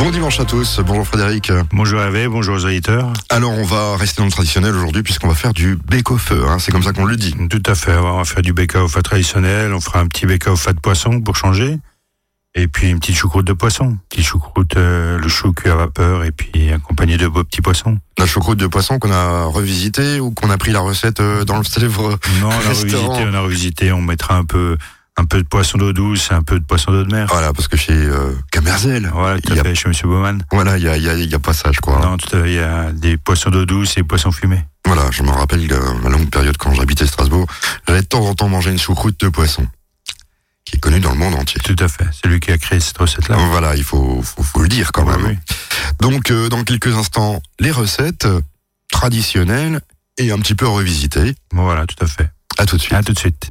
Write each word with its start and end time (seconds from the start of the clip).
Bon 0.00 0.08
dimanche 0.08 0.40
à 0.40 0.46
tous, 0.46 0.80
bonjour 0.80 1.06
Frédéric. 1.06 1.52
Bonjour 1.74 2.00
Hervé, 2.00 2.26
bonjour 2.26 2.56
aux 2.56 2.64
auditeurs. 2.64 3.12
Alors 3.28 3.52
on 3.52 3.64
va 3.64 3.98
rester 3.98 4.22
dans 4.22 4.24
le 4.24 4.30
traditionnel 4.30 4.74
aujourd'hui 4.74 5.02
puisqu'on 5.02 5.28
va 5.28 5.34
faire 5.34 5.52
du 5.52 5.76
bec 5.76 6.10
au 6.10 6.16
feu, 6.16 6.42
hein, 6.48 6.58
c'est 6.58 6.72
comme 6.72 6.82
ça 6.82 6.94
qu'on 6.94 7.04
le 7.04 7.16
dit. 7.16 7.36
Tout 7.50 7.62
à 7.66 7.74
fait, 7.74 7.94
on 7.94 8.16
va 8.16 8.24
faire 8.24 8.40
du 8.40 8.54
bec 8.54 8.76
au 8.76 8.88
feu 8.88 9.02
traditionnel, 9.02 9.74
on 9.74 9.80
fera 9.80 10.00
un 10.00 10.06
petit 10.06 10.24
bec 10.24 10.46
au 10.46 10.56
feu 10.56 10.72
de 10.72 10.80
poisson 10.80 11.20
pour 11.20 11.36
changer. 11.36 11.76
Et 12.54 12.66
puis 12.66 12.88
une 12.88 12.98
petite 12.98 13.16
choucroute 13.16 13.46
de 13.46 13.52
poisson, 13.52 13.98
petite 14.08 14.24
choucroute, 14.24 14.74
euh, 14.78 15.18
le 15.18 15.28
chou 15.28 15.52
cuit 15.52 15.68
à 15.68 15.76
vapeur 15.76 16.24
et 16.24 16.32
puis 16.32 16.72
accompagné 16.72 17.18
de 17.18 17.28
beaux 17.28 17.44
petits 17.44 17.60
poissons. 17.60 17.98
La 18.16 18.24
choucroute 18.24 18.58
de 18.58 18.68
poisson 18.68 18.98
qu'on 18.98 19.12
a 19.12 19.44
revisité 19.44 20.18
ou 20.18 20.30
qu'on 20.30 20.48
a 20.48 20.56
pris 20.56 20.72
la 20.72 20.80
recette 20.80 21.20
euh, 21.20 21.44
dans 21.44 21.58
le 21.58 21.64
célèbre 21.64 22.18
Non, 22.40 22.48
on 22.48 22.50
a 22.50 22.70
revisité, 22.70 22.96
on 22.96 23.34
a 23.34 23.40
revisité, 23.40 23.92
on 23.92 24.00
mettra 24.00 24.36
un 24.36 24.44
peu 24.44 24.78
un 25.16 25.24
peu 25.24 25.38
de 25.42 25.46
poisson 25.48 25.76
d'eau 25.78 25.92
douce 25.92 26.28
un 26.32 26.42
peu 26.42 26.58
de 26.58 26.64
poisson 26.64 26.92
d'eau 26.92 27.04
de 27.04 27.12
mer. 27.12 27.26
Voilà, 27.30 27.52
parce 27.52 27.68
que 27.68 27.76
chez 27.76 27.92
euh, 27.92 28.32
Camerzel, 28.50 29.10
Voilà, 29.12 29.40
tout 29.40 29.52
à 29.52 29.60
a- 29.60 29.62
fait, 29.62 29.74
chez 29.74 29.88
Monsieur 29.88 30.06
Baumann. 30.08 30.42
voilà, 30.50 30.78
il 30.78 30.84
y 30.84 30.88
a, 30.88 30.96
y, 30.96 31.08
a, 31.08 31.14
y 31.16 31.34
a 31.34 31.38
pas 31.38 31.52
ça, 31.52 31.70
je 31.72 31.80
crois. 31.80 32.00
Non, 32.00 32.16
tout 32.16 32.34
à 32.36 32.42
fait, 32.42 32.48
il 32.50 32.54
y 32.54 32.58
a 32.58 32.92
des 32.92 33.16
poissons 33.18 33.50
d'eau 33.50 33.66
douce 33.66 33.92
et 33.96 34.00
des 34.00 34.06
poissons 34.06 34.32
fumés. 34.32 34.64
Voilà, 34.86 35.10
je 35.10 35.22
me 35.22 35.30
rappelle 35.30 35.66
de 35.68 35.76
ma 36.02 36.08
longue 36.08 36.30
période 36.30 36.56
quand 36.56 36.72
j'habitais 36.74 37.06
Strasbourg, 37.06 37.46
j'allais 37.86 38.00
de 38.00 38.06
temps 38.06 38.24
en 38.26 38.34
temps 38.34 38.48
manger 38.48 38.70
une 38.70 38.78
choucroute 38.78 39.20
de 39.20 39.28
poisson, 39.28 39.66
qui 40.64 40.76
est 40.76 40.78
connue 40.78 41.00
dans 41.00 41.12
le 41.12 41.18
monde 41.18 41.34
entier. 41.34 41.60
Tout 41.62 41.76
à 41.78 41.88
fait, 41.88 42.06
c'est 42.12 42.28
lui 42.28 42.40
qui 42.40 42.50
a 42.50 42.56
créé 42.58 42.80
cette 42.80 42.96
recette-là. 42.96 43.36
Voilà, 43.50 43.76
il 43.76 43.84
faut, 43.84 44.22
faut, 44.22 44.42
faut 44.42 44.62
le 44.62 44.68
dire 44.68 44.90
quand 44.92 45.04
Oui, 45.04 45.16
même. 45.22 45.26
oui. 45.26 45.54
Donc, 46.00 46.30
euh, 46.30 46.48
dans 46.48 46.64
quelques 46.64 46.94
instants, 46.96 47.42
les 47.58 47.70
recettes 47.72 48.24
euh, 48.24 48.40
traditionnelles 48.90 49.80
et 50.18 50.32
un 50.32 50.38
petit 50.38 50.54
peu 50.54 50.66
revisitées. 50.66 51.34
Voilà, 51.52 51.86
tout 51.86 52.02
à 52.02 52.06
fait. 52.06 52.30
À 52.58 52.64
tout 52.66 52.76
de 52.76 52.82
suite. 52.82 52.94
À 52.94 53.02
tout 53.02 53.12
de 53.12 53.18
suite. 53.18 53.50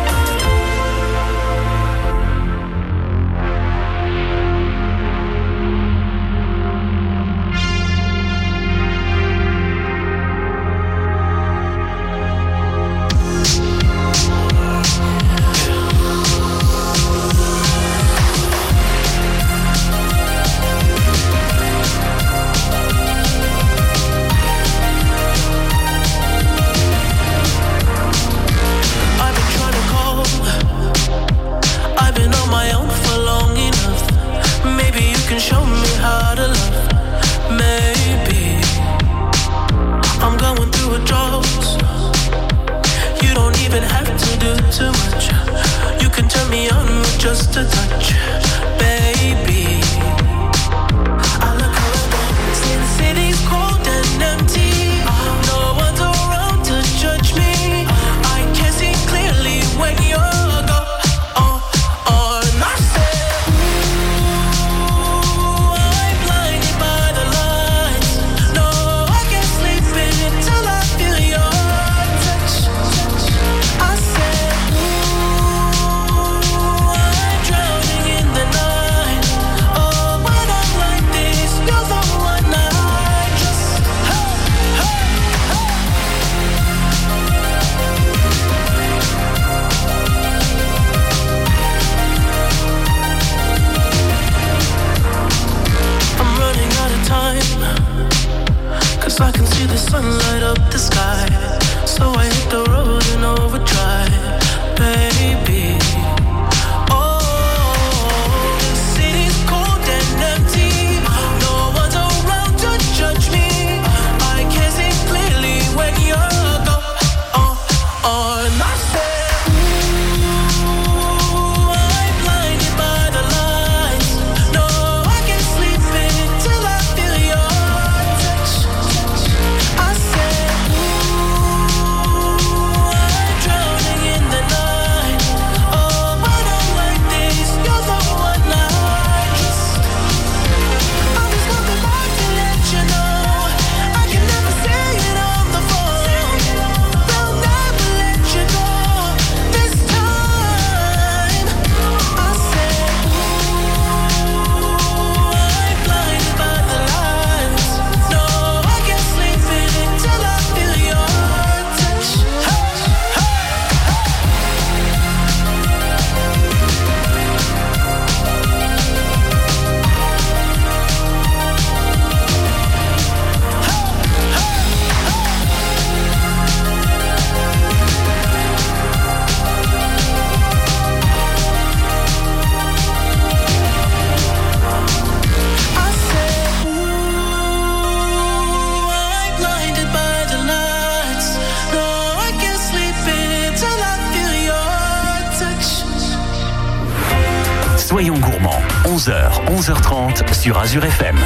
Azure 200.71 200.87
FM. 200.87 201.20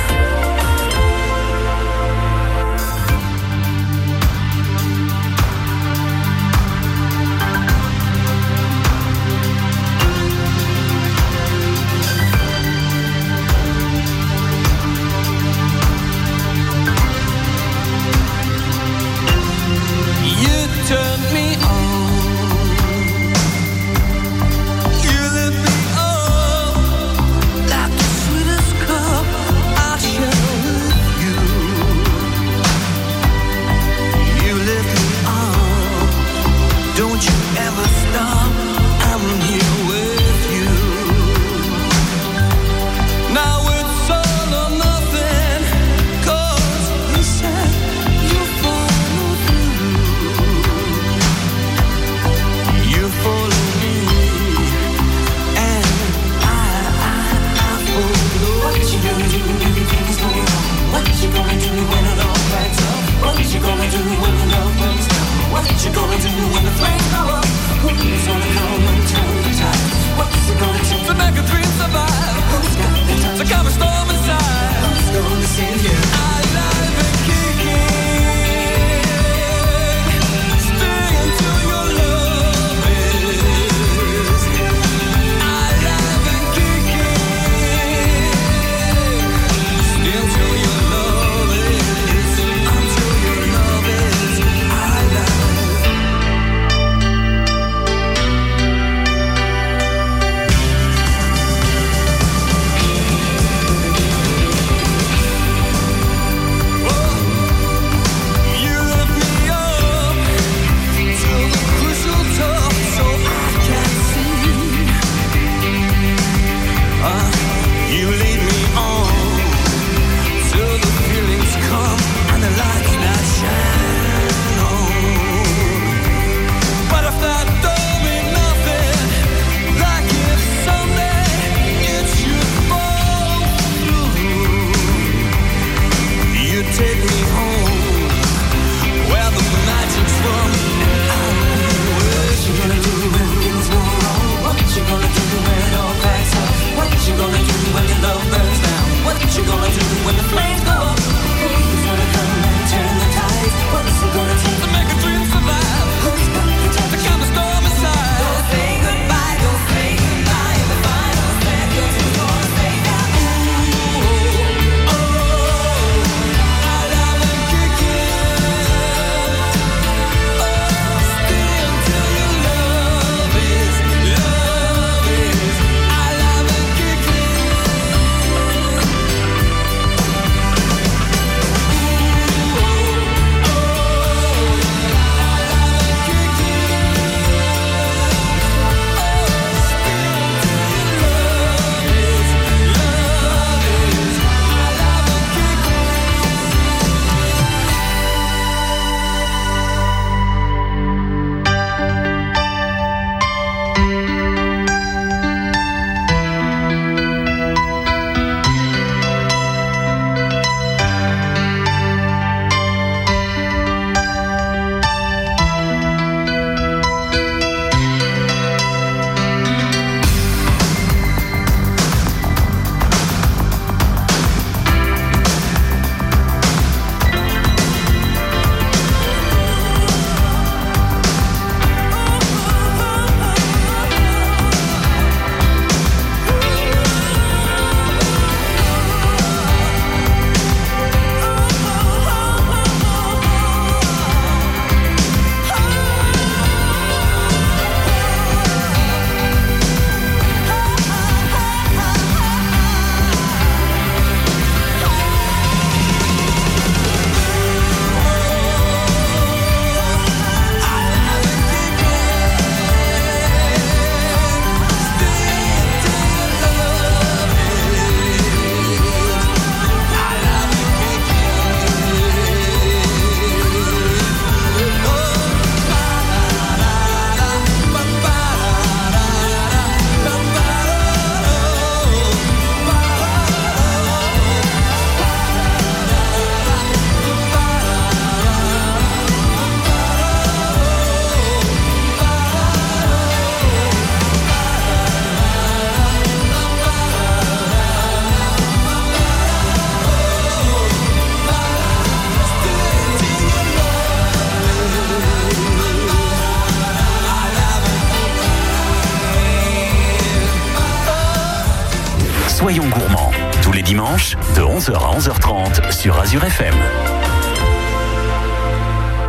Azure 316.16 316.28
FM. 316.28 316.56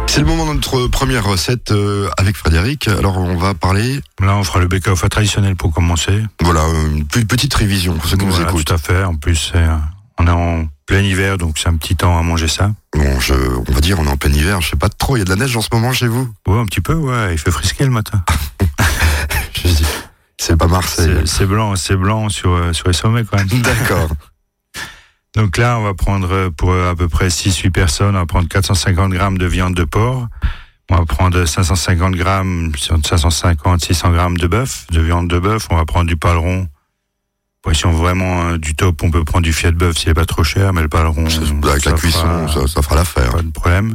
C'est 0.09 0.21
le 0.21 0.27
moment 0.27 0.47
de 0.47 0.55
notre 0.55 0.89
première 0.89 1.25
recette 1.25 1.71
euh, 1.71 2.11
avec 2.19 2.37
Frédéric. 2.37 2.89
Alors 2.89 3.19
on 3.19 3.37
va 3.37 3.55
parler, 3.55 4.01
Là, 4.21 4.35
on 4.35 4.43
fera 4.43 4.59
le 4.59 4.67
bake-off 4.67 5.09
traditionnel 5.09 5.55
pour 5.55 5.73
commencer. 5.73 6.25
voilà, 6.41 6.65
une 6.91 7.05
petite 7.05 7.55
révision 7.55 7.95
pour 7.95 8.09
ceux 8.09 8.17
qui 8.17 8.25
nous 8.25 8.33
Voilà, 8.33 8.49
écoutent. 8.49 8.65
tout 8.65 8.75
à 8.75 8.79
fait. 8.79 9.05
En 9.05 9.15
plus, 9.15 9.37
c'est, 9.53 9.59
euh, 9.59 9.77
on 10.19 10.27
est 10.27 10.31
en 10.31 10.67
plein 10.87 11.01
hiver, 11.03 11.39
donc 11.39 11.59
c'est 11.59 11.69
un 11.69 11.77
petit 11.77 11.95
temps 11.95 12.19
à 12.19 12.23
manger 12.23 12.49
ça. 12.49 12.73
Bon, 12.97 13.21
je, 13.21 13.35
on 13.35 13.73
va 13.73 13.81
dire, 13.81 14.01
on 14.01 14.07
est 14.07 14.11
en 14.11 14.17
plein 14.17 14.33
hiver, 14.33 14.61
je 14.61 14.71
sais 14.71 14.77
pas 14.77 14.89
trop, 14.89 15.15
il 15.17 15.21
y 15.21 15.23
a 15.23 15.25
de 15.27 15.31
la 15.31 15.37
neige 15.37 15.57
en 15.57 15.61
ce 15.61 15.69
moment 15.73 15.93
chez 15.93 16.09
vous 16.09 16.29
Ouais, 16.49 16.59
un 16.59 16.65
petit 16.67 16.81
peu, 16.81 16.95
ouais. 16.95 17.29
Il 17.35 17.39
fait 17.39 17.53
frisquer 17.53 17.85
le 17.85 17.91
matin. 17.91 18.21
Je 19.55 19.69
dis, 19.69 19.87
C'est 20.39 20.57
pas 20.57 20.67
Marseille. 20.67 21.13
C'est 21.21 21.27
c'est 21.29 21.47
blanc, 21.47 21.77
c'est 21.77 21.97
blanc 21.97 22.29
sur, 22.31 22.51
euh, 22.51 22.73
sur 22.73 22.89
les 22.89 22.95
sommets 22.95 23.23
quand 23.25 23.37
même. 23.37 23.47
D'accord. 23.63 24.09
Donc 25.37 25.59
là, 25.59 25.79
on 25.79 25.83
va 25.83 25.93
prendre 25.93 26.33
euh, 26.33 26.51
pour 26.51 26.73
euh, 26.73 26.91
à 26.91 26.97
peu 26.97 27.09
près 27.09 27.29
6-8 27.29 27.71
personnes, 27.71 28.17
on 28.17 28.21
va 28.21 28.27
prendre 28.27 28.49
450 28.49 29.13
grammes 29.13 29.37
de 29.37 29.47
viande 29.47 29.75
de 29.75 29.85
porc. 29.85 30.27
On 30.91 30.97
va 30.97 31.05
prendre 31.05 31.45
550 31.45 32.15
grammes, 32.15 32.73
550, 32.75 33.85
600 33.85 34.13
grammes 34.13 34.39
de 34.39 34.47
bœuf, 34.47 34.87
de 34.91 35.01
viande 35.01 35.29
de 35.29 35.39
bœuf. 35.39 35.67
On 35.71 35.77
va 35.77 35.85
prendre 35.85 36.07
du 36.07 36.17
paleron. 36.17 36.67
Bon, 37.63 37.75
si 37.75 37.85
on 37.85 37.93
veut 37.93 37.99
vraiment 37.99 38.49
euh, 38.49 38.59
du 38.59 38.75
top, 38.75 39.03
on 39.03 39.11
peut 39.11 39.25
prendre 39.25 39.45
du 39.45 39.53
filet 39.53 39.73
de 39.73 39.77
bœuf 39.77 39.99
s'il 39.99 40.09
n'est 40.09 40.15
pas 40.15 40.25
trop 40.25 40.43
cher, 40.43 40.73
mais 40.73 40.81
le 40.81 40.89
paleron, 40.89 41.29
Ça, 41.29 41.41
avec 41.71 41.83
ça 41.83 41.91
la 41.91 41.97
cuisson, 41.97 42.49
ça, 42.49 42.67
ça 42.67 42.81
fera 42.81 42.97
l'affaire. 42.97 43.33
pas 43.33 43.43
de 43.43 43.51
problème. 43.51 43.95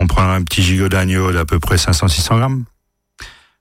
On 0.00 0.06
prendra 0.06 0.34
un 0.34 0.42
petit 0.42 0.62
gigot 0.62 0.88
d'agneau 0.88 1.32
d'à 1.32 1.44
peu 1.44 1.58
près 1.58 1.76
500-600 1.76 2.38
grammes. 2.38 2.64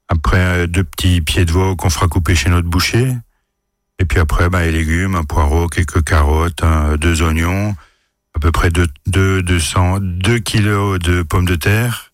Après, 0.07 0.37
euh, 0.37 0.67
deux 0.67 0.85
petits 0.85 1.19
pieds 1.19 1.43
de 1.43 1.51
veau 1.51 1.75
qu'on 1.75 1.89
fera 1.89 2.07
couper 2.07 2.35
chez 2.35 2.49
notre 2.49 2.69
boucher. 2.69 3.13
Et 4.01 4.05
puis 4.05 4.19
après, 4.19 4.49
bah, 4.49 4.63
les 4.65 4.71
légumes, 4.71 5.13
un 5.13 5.23
poireau, 5.23 5.67
quelques 5.67 6.03
carottes, 6.03 6.63
deux 6.99 7.21
oignons, 7.21 7.75
à 8.35 8.39
peu 8.39 8.51
près 8.51 8.71
2 8.71 8.87
deux, 9.05 9.43
200, 9.43 9.99
2 10.01 10.39
kilos 10.39 10.97
de 10.97 11.21
pommes 11.21 11.45
de 11.45 11.53
terre, 11.53 12.11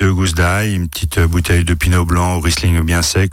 deux 0.00 0.10
gousses 0.10 0.32
d'ail, 0.32 0.74
une 0.74 0.88
petite 0.88 1.20
bouteille 1.20 1.64
de 1.64 1.74
pinot 1.74 2.06
blanc 2.06 2.36
au 2.36 2.40
Riesling 2.40 2.80
bien 2.80 3.02
sec, 3.02 3.32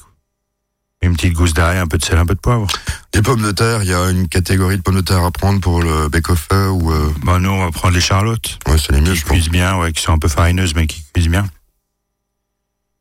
une 1.01 1.13
petite 1.13 1.35
gousse 1.35 1.53
d'ail, 1.53 1.77
un 1.77 1.87
peu 1.87 1.97
de 1.97 2.03
sel, 2.03 2.17
un 2.17 2.25
peu 2.25 2.35
de 2.35 2.39
poivre. 2.41 2.67
Les 3.13 3.21
pommes 3.21 3.41
de 3.41 3.51
terre, 3.51 3.81
il 3.81 3.89
y 3.89 3.93
a 3.93 4.09
une 4.09 4.27
catégorie 4.27 4.75
de 4.75 4.81
pommes 4.81 4.95
de 4.95 5.01
terre 5.01 5.23
à 5.23 5.31
prendre 5.31 5.61
pour 5.61 5.81
le 5.81 6.09
bake-off 6.09 6.49
ou... 6.51 6.91
Euh... 6.91 7.13
Bah 7.23 7.39
nous, 7.39 7.49
on 7.49 7.63
va 7.63 7.71
prendre 7.71 7.93
les 7.93 8.01
charlottes. 8.01 8.59
Ouais, 8.67 8.77
c'est 8.77 8.91
les 8.91 8.99
mieux, 8.99 9.13
qui 9.13 9.19
je 9.19 9.21
pense. 9.21 9.31
cuisent 9.31 9.49
bien, 9.49 9.77
ouais, 9.77 9.93
qui 9.93 10.01
sont 10.01 10.11
un 10.11 10.19
peu 10.19 10.27
farineuses, 10.27 10.75
mais 10.75 10.85
qui 10.85 11.01
cuisent 11.13 11.29
bien. 11.29 11.45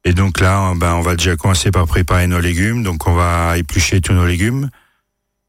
Et 0.04 0.12
donc 0.12 0.38
là, 0.38 0.72
ben, 0.76 0.94
on 0.94 1.00
va 1.00 1.16
déjà 1.16 1.34
commencer 1.34 1.72
par 1.72 1.84
préparer 1.88 2.28
nos 2.28 2.38
légumes. 2.38 2.84
Donc 2.84 3.08
on 3.08 3.14
va 3.14 3.58
éplucher 3.58 4.00
tous 4.00 4.12
nos 4.12 4.26
légumes. 4.26 4.70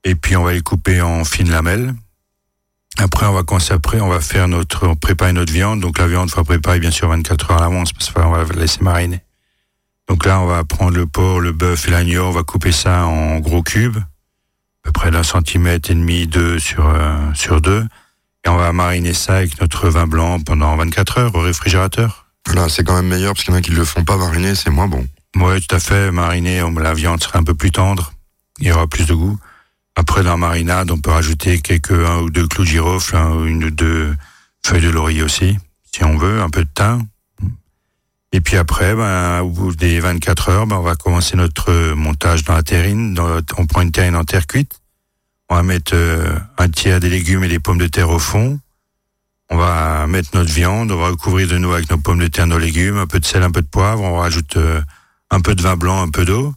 Et 0.06 0.16
puis 0.16 0.38
on 0.38 0.44
va 0.44 0.54
les 0.54 0.62
couper 0.62 1.02
en 1.02 1.26
fines 1.26 1.50
lamelles. 1.50 1.94
Après, 2.98 3.26
on 3.26 3.34
va 3.34 3.44
commencer 3.44 3.74
après, 3.74 4.00
on 4.00 4.08
va 4.08 4.22
faire 4.22 4.48
notre, 4.48 4.88
on 4.88 4.96
préparer 4.96 5.34
notre 5.34 5.52
viande. 5.52 5.82
Donc 5.82 5.98
la 5.98 6.08
viande, 6.08 6.30
il 6.30 6.32
faut 6.32 6.44
préparer 6.44 6.80
bien 6.80 6.92
sûr 6.92 7.10
24 7.10 7.52
heures 7.52 7.58
à 7.58 7.62
l'avance 7.62 7.92
parce 7.92 8.12
qu'on 8.12 8.30
va 8.30 8.44
la 8.44 8.56
laisser 8.56 8.82
mariner. 8.82 9.22
Donc 10.08 10.26
là, 10.26 10.40
on 10.40 10.46
va 10.46 10.64
prendre 10.64 10.96
le 10.96 11.08
porc, 11.08 11.42
le 11.42 11.52
bœuf 11.52 11.88
et 11.88 11.92
l'agneau, 11.92 12.26
on 12.26 12.32
va 12.32 12.44
couper 12.44 12.72
ça 12.72 13.06
en 13.08 13.40
gros 13.40 13.64
cubes, 13.64 13.98
à 13.98 14.04
peu 14.84 14.92
près 14.92 15.10
d'un 15.10 15.24
centimètre 15.24 15.90
et 15.90 15.96
demi, 15.96 16.28
deux 16.28 16.60
sur, 16.60 16.88
euh, 16.88 17.18
sur 17.34 17.60
deux. 17.60 17.84
Et 18.46 18.50
on 18.50 18.56
va 18.58 18.72
mariner 18.72 19.16
ça 19.16 19.38
avec 19.38 19.60
notre 19.60 19.90
vin 19.90 20.06
blanc 20.06 20.40
pendant 20.40 20.76
24 20.78 21.18
heures 21.18 21.36
au 21.36 21.42
réfrigérateur. 21.42 22.28
Là, 22.54 22.70
c'est 22.70 22.84
quand 22.84 22.96
même 22.96 23.08
meilleur 23.08 23.34
parce 23.34 23.44
qu'il 23.44 23.54
y 23.54 23.58
en 23.58 23.60
a 23.60 23.64
qui 23.64 23.72
le 23.72 23.84
font 23.84 24.04
pas 24.04 24.18
mariner, 24.18 24.54
c'est 24.54 24.70
moins 24.70 24.88
bon. 24.88 25.06
Oui, 25.36 25.60
tout 25.60 25.76
à 25.76 25.80
fait. 25.80 26.12
Mariner, 26.12 26.64
la 26.80 26.94
viande 26.94 27.22
sera 27.22 27.40
un 27.40 27.44
peu 27.44 27.56
plus 27.56 27.72
tendre. 27.72 28.14
Il 28.60 28.68
y 28.68 28.72
aura 28.72 28.86
plus 28.88 29.08
de 29.08 29.16
goût. 29.16 29.40
Après, 29.96 30.24
dans 30.24 30.32
la 30.32 30.38
marinade, 30.38 30.92
on 30.92 31.00
peut 31.00 31.12
rajouter 31.12 31.62
quelques, 31.62 31.92
un 31.92 32.20
ou 32.20 32.30
deux 32.30 32.48
clous 32.48 32.64
de 32.64 32.70
girofle, 32.70 33.16
une 33.48 33.64
ou 33.64 33.72
deux 33.72 34.16
feuilles 34.66 34.82
de 34.82 34.90
laurier 34.90 35.24
aussi, 35.24 35.58
si 35.94 36.04
on 36.04 36.18
veut, 36.18 36.42
un 36.42 36.50
peu 36.50 36.64
de 36.64 36.70
thym. 36.74 37.08
Et 38.34 38.42
puis 38.42 38.58
après, 38.58 38.94
ben, 38.96 39.40
au 39.42 39.50
bout 39.50 39.76
des 39.76 40.02
24 40.02 40.50
heures, 40.50 40.68
ben, 40.68 40.76
on 40.76 40.82
va 40.82 40.96
commencer 40.96 41.38
notre 41.38 41.94
montage 41.94 42.44
dans 42.44 42.54
la 42.54 42.64
terrine. 42.64 43.18
On 43.58 43.66
prend 43.66 43.82
une 43.82 43.92
terrine 43.92 44.16
en 44.16 44.26
terre 44.26 44.46
cuite. 44.46 44.82
On 45.50 45.56
va 45.56 45.64
mettre 45.64 45.94
euh, 45.96 46.38
un 46.58 46.68
tiers 46.68 47.00
des 47.00 47.10
légumes 47.10 47.46
et 47.46 47.48
des 47.48 47.60
pommes 47.60 47.78
de 47.78 47.88
terre 47.88 48.10
au 48.10 48.20
fond. 48.20 48.60
On 49.50 49.58
va 49.58 50.08
mettre 50.08 50.30
notre 50.34 50.52
viande, 50.52 50.92
on 50.92 50.98
va 50.98 51.10
recouvrir 51.10 51.48
de 51.48 51.58
nouveau 51.58 51.76
avec 51.76 51.90
nos 51.90 52.00
pommes 52.00 52.20
de 52.20 52.28
terre, 52.28 52.48
nos 52.48 52.58
légumes, 52.58 52.98
un 52.98 53.06
peu 53.06 53.20
de 53.20 53.26
sel, 53.26 53.44
un 53.44 53.52
peu 53.52 53.62
de 53.62 53.68
poivre. 53.68 54.02
On 54.02 54.18
rajoute 54.18 54.58
euh, 54.58 54.82
un 55.30 55.40
peu 55.40 55.56
de 55.56 55.62
vin 55.62 55.78
blanc, 55.78 56.02
un 56.02 56.10
peu 56.10 56.26
d'eau. 56.26 56.54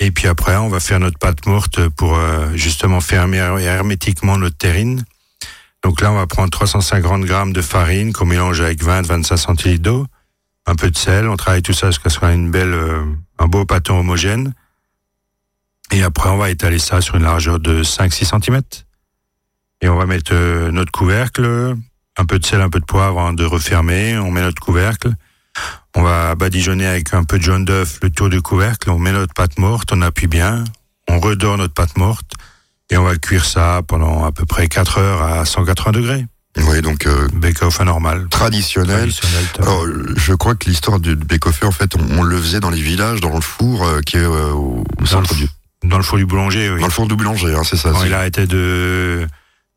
Et 0.00 0.10
puis 0.10 0.28
après, 0.28 0.56
on 0.56 0.68
va 0.68 0.80
faire 0.80 1.00
notre 1.00 1.18
pâte 1.18 1.46
morte 1.46 1.88
pour 1.88 2.16
euh, 2.16 2.50
justement 2.54 3.00
fermer 3.00 3.38
hermétiquement 3.38 4.38
notre 4.38 4.56
terrine. 4.56 5.04
Donc 5.82 6.00
là, 6.00 6.12
on 6.12 6.16
va 6.16 6.26
prendre 6.26 6.50
350 6.50 7.24
grammes 7.24 7.52
de 7.52 7.62
farine 7.62 8.12
qu'on 8.12 8.26
mélange 8.26 8.60
avec 8.60 8.82
20-25 8.82 9.36
centilitres 9.36 9.82
d'eau, 9.82 10.06
un 10.66 10.74
peu 10.74 10.90
de 10.90 10.96
sel. 10.96 11.28
On 11.28 11.36
travaille 11.36 11.62
tout 11.62 11.72
ça 11.72 11.88
jusqu'à 11.88 12.10
ce 12.10 12.18
qu'on 12.18 12.28
ait 12.28 12.34
une 12.34 12.50
belle, 12.50 12.74
euh, 12.74 13.04
un 13.38 13.46
beau 13.46 13.64
pâton 13.64 13.98
homogène. 13.98 14.54
Et 15.90 16.02
après, 16.02 16.28
on 16.28 16.36
va 16.36 16.50
étaler 16.50 16.78
ça 16.78 17.00
sur 17.00 17.16
une 17.16 17.22
largeur 17.22 17.58
de 17.58 17.82
5-6 17.82 18.42
cm. 18.42 18.60
Et 19.80 19.88
on 19.88 19.96
va 19.96 20.06
mettre 20.06 20.32
euh, 20.34 20.70
notre 20.70 20.92
couvercle, 20.92 21.74
un 22.16 22.24
peu 22.24 22.38
de 22.38 22.44
sel, 22.44 22.60
un 22.60 22.70
peu 22.70 22.80
de 22.80 22.84
poivre, 22.84 23.20
hein, 23.20 23.32
de 23.32 23.44
refermer. 23.44 24.18
On 24.18 24.30
met 24.30 24.42
notre 24.42 24.60
couvercle. 24.60 25.12
On 25.96 26.02
va 26.02 26.34
badigeonner 26.34 26.86
avec 26.86 27.14
un 27.14 27.24
peu 27.24 27.38
de 27.38 27.42
jaune 27.42 27.64
d'œuf 27.64 27.98
le 28.02 28.10
tour 28.10 28.28
du 28.28 28.40
couvercle. 28.42 28.90
On 28.90 28.98
met 28.98 29.12
notre 29.12 29.34
pâte 29.34 29.58
morte, 29.58 29.90
on 29.92 30.02
appuie 30.02 30.26
bien. 30.26 30.64
On 31.08 31.20
redore 31.20 31.56
notre 31.58 31.74
pâte 31.74 31.96
morte. 31.96 32.32
Et 32.90 32.96
on 32.96 33.04
va 33.04 33.16
cuire 33.16 33.44
ça 33.44 33.82
pendant 33.86 34.24
à 34.24 34.32
peu 34.32 34.46
près 34.46 34.68
4 34.68 34.98
heures 34.98 35.22
à 35.22 35.44
180 35.44 35.92
degrés. 35.92 36.26
Oui, 36.56 36.80
donc 36.80 37.06
euh, 37.06 37.28
Bake-off 37.34 37.80
normal. 37.80 38.26
traditionnel. 38.30 39.12
Traditionnel. 39.12 39.44
Alors, 39.60 39.86
je 40.16 40.32
crois 40.34 40.54
que 40.54 40.68
l'histoire 40.68 40.98
du 40.98 41.14
bake-off, 41.14 41.62
en 41.62 41.70
fait, 41.70 41.94
on, 41.96 42.18
on 42.18 42.22
le 42.22 42.36
faisait 42.38 42.60
dans 42.60 42.70
les 42.70 42.80
villages, 42.80 43.20
dans 43.20 43.34
le 43.34 43.40
four 43.40 43.86
euh, 43.86 44.00
qui 44.00 44.16
est 44.16 44.20
euh, 44.20 44.52
au 44.52 44.84
au 45.00 45.06
centre 45.06 45.32
le 45.34 45.40
du... 45.40 45.48
Dans 45.84 45.98
le 45.98 46.02
four 46.02 46.18
du 46.18 46.26
boulanger, 46.26 46.70
oui. 46.70 46.80
Dans 46.80 46.86
le 46.86 46.92
four 46.92 47.06
du 47.06 47.14
boulanger, 47.14 47.54
hein, 47.54 47.62
c'est 47.64 47.76
ça. 47.76 47.90
Quand 47.90 48.04
il 48.04 48.14
arrêtait 48.14 48.46
de... 48.46 49.26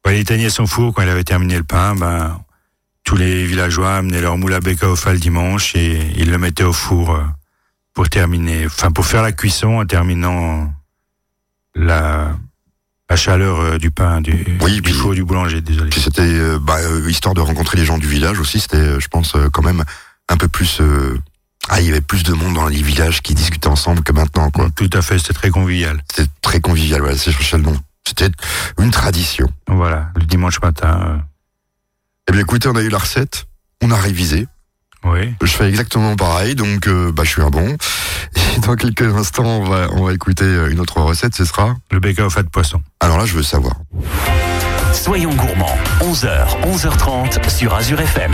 Quand 0.04 0.12
il 0.12 0.20
éteignait 0.20 0.50
son 0.50 0.66
four, 0.66 0.94
quand 0.94 1.04
il 1.04 1.10
avait 1.10 1.24
terminé 1.24 1.58
le 1.58 1.64
pain, 1.64 1.94
ben, 1.96 2.40
tous 3.04 3.16
les 3.16 3.46
villageois 3.46 3.96
amenaient 3.98 4.22
leur 4.22 4.38
moule 4.38 4.54
à 4.54 4.60
bake-off 4.60 5.06
le 5.08 5.18
dimanche 5.18 5.76
et 5.76 6.00
ils 6.18 6.30
le 6.32 6.38
mettaient 6.38 6.64
au 6.64 6.74
four 6.74 7.16
euh, 7.16 7.24
pour 7.94 8.08
terminer, 8.10 8.66
enfin, 8.68 8.92
pour 8.92 9.06
faire 9.06 9.22
la 9.22 9.32
cuisson 9.32 9.80
en 9.80 9.86
terminant 9.86 10.72
la, 11.76 12.36
la 13.10 13.16
chaleur 13.16 13.60
euh, 13.60 13.78
du 13.78 13.92
pain, 13.92 14.22
du, 14.22 14.46
Oui, 14.62 14.74
du 14.76 14.82
puis- 14.82 14.94
four 14.94 15.14
du 15.14 15.24
boulanger, 15.24 15.62
désolé. 15.62 15.90
Puis 15.90 16.02
c'était 16.02 16.22
euh, 16.22 16.60
bah, 16.60 16.78
histoire 17.08 17.34
de 17.34 17.42
rencontrer 17.42 17.78
les 17.78 17.86
gens 17.86 17.98
du 17.98 18.08
village 18.08 18.40
aussi. 18.40 18.60
C'était, 18.60 19.00
je 19.00 19.08
pense, 19.08 19.36
quand 19.52 19.64
même 19.64 19.84
un 20.30 20.38
peu 20.38 20.48
plus. 20.48 20.80
euh, 20.82 21.18
Ah, 21.70 21.80
il 21.82 21.88
y 21.88 21.90
avait 21.90 22.02
plus 22.02 22.24
de 22.24 22.34
monde 22.34 22.54
dans 22.56 22.68
les 22.68 22.82
villages 22.82 23.22
qui 23.22 23.34
discutaient 23.36 23.68
ensemble 23.68 24.04
que 24.04 24.12
maintenant, 24.12 24.50
quoi. 24.52 24.70
Tout 24.76 24.90
à 24.94 25.02
fait, 25.02 25.18
c'était 25.20 25.34
très 25.34 25.50
convivial. 25.50 26.02
C'était 26.14 26.30
très 26.42 26.60
convivial. 26.62 27.02
Voilà, 27.02 27.18
c'est 27.18 27.32
cherchais 27.32 27.58
le 27.58 27.64
nom. 27.64 27.78
C'était 28.08 28.30
une 28.80 28.92
tradition. 28.92 29.48
Voilà, 29.68 30.10
le 30.16 30.24
dimanche 30.26 30.60
matin, 30.62 31.22
Eh 32.30 32.32
bien, 32.34 32.42
écoutez, 32.42 32.70
on 32.70 32.76
a 32.76 32.82
eu 32.82 32.90
la 32.90 32.98
recette, 33.00 33.46
on 33.82 33.92
a 33.92 33.96
révisé. 33.96 34.48
oui. 35.04 35.34
Je 35.42 35.48
fais 35.52 35.68
exactement 35.68 36.16
pareil, 36.16 36.56
donc 36.56 36.88
euh, 36.88 37.12
bah, 37.12 37.24
je 37.24 37.30
suis 37.30 37.42
un 37.42 37.50
bon. 37.50 37.76
Et 38.36 38.60
dans 38.66 38.76
quelques 38.76 39.16
instants, 39.16 39.46
on 39.46 39.64
va, 39.70 39.88
on 39.94 40.06
va 40.06 40.14
écouter 40.14 40.46
euh, 40.46 40.70
une 40.72 40.80
autre 40.80 41.02
recette. 41.02 41.36
Ce 41.36 41.46
sera. 41.46 41.76
Le 41.92 42.00
bake-off 42.00 42.38
à 42.38 42.44
de 42.44 42.50
poisson. 42.50 42.82
Alors 43.00 43.18
là, 43.18 43.26
je 43.26 43.34
veux 43.34 43.44
savoir. 43.44 43.76
Soyons 44.94 45.34
gourmands, 45.34 45.78
11h, 46.02 46.62
11h30 46.64 47.50
sur 47.50 47.74
Azure 47.74 48.02
FM. 48.02 48.34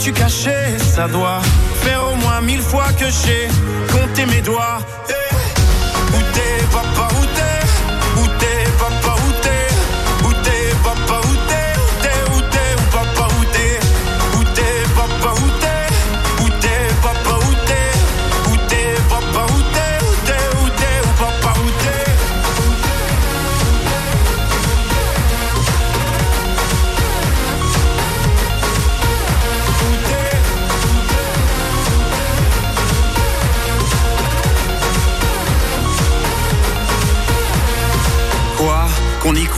es-tu 0.00 0.12
caché 0.12 0.78
Ça 0.78 1.06
doit 1.08 1.40
faire 1.82 2.02
au 2.10 2.16
moins 2.16 2.40
mille 2.40 2.62
fois 2.62 2.86
que 2.98 3.04
j'ai 3.06 3.48
compté 3.92 4.24
mes 4.26 4.40
doigts. 4.40 4.78
Eh, 5.10 6.16
Où 6.16 6.22
t'es 6.32 6.64
papa, 6.72 7.08
où 7.20 7.24
t'es? 7.36 7.49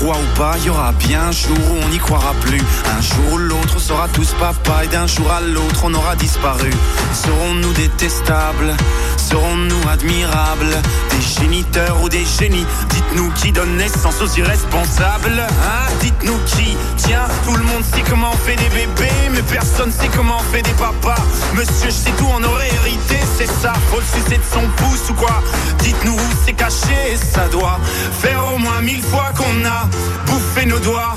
Croit 0.03 0.19
ou 0.19 0.39
pas, 0.39 0.55
il 0.59 0.65
y 0.65 0.71
aura 0.71 0.93
bien 0.93 1.29
un 1.29 1.33
jour 1.33 1.57
où 1.71 1.85
on 1.85 1.89
n'y 1.89 1.99
croira 1.99 2.35
plus. 2.41 2.61
Un 2.97 3.01
jour 3.01 3.35
ou 3.35 3.39
l'autre, 3.39 3.75
on 3.77 3.79
sera 3.79 4.09
tous 4.09 4.35
papa 4.39 4.85
et 4.85 4.89
d'un 4.89 5.07
jour 5.07 5.31
à 5.31 5.41
l'autre, 5.41 5.83
on 5.85 5.95
aura 5.95 6.17
disparu. 6.17 6.71
Serons-nous 7.13 7.73
détestables? 7.75 8.75
Serons-nous 9.17 9.89
admirables? 9.89 10.75
Des 11.11 11.41
géniteurs 11.41 12.03
ou 12.03 12.09
des 12.09 12.25
génies? 12.25 12.67
Dites-nous 12.91 13.31
qui 13.31 13.53
donne 13.53 13.77
naissance 13.77 14.21
aux 14.21 14.39
irresponsables 14.39 15.39
Hein? 15.39 15.93
Dites-nous 16.01 16.39
qui? 16.47 16.77
Tiens, 16.97 17.29
tout 17.47 17.55
le 17.55 17.63
monde 17.65 17.85
sait 17.95 18.03
comment 18.09 18.31
on 18.33 18.37
fait 18.37 18.57
des 18.57 18.69
bébés 18.71 19.31
Mais 19.33 19.43
personne 19.43 19.93
sait 19.93 20.11
comment 20.17 20.39
on 20.41 20.53
fait 20.53 20.63
des 20.63 20.73
papas. 20.73 21.23
Monsieur, 21.55 21.91
je 21.91 21.91
sais 21.91 22.13
tout, 22.19 22.29
on 22.29 22.43
aurait 22.43 22.73
hérité, 22.75 23.19
c'est 23.39 23.47
ça 23.47 23.73
Faut 23.91 24.01
le 24.01 24.21
sucer 24.21 24.39
de 24.39 24.45
son 24.53 24.67
pouce 24.77 25.11
ou 25.11 25.15
quoi 25.15 25.41
ça 27.25 27.49
doit 27.49 27.79
Faire 28.21 28.43
au 28.55 28.59
moins 28.59 28.81
mille 28.83 29.03
fois 29.03 29.33
qu'on 29.37 29.65
a 29.65 29.89
bouffé 30.27 30.67
nos 30.67 30.79
doigts 30.79 31.17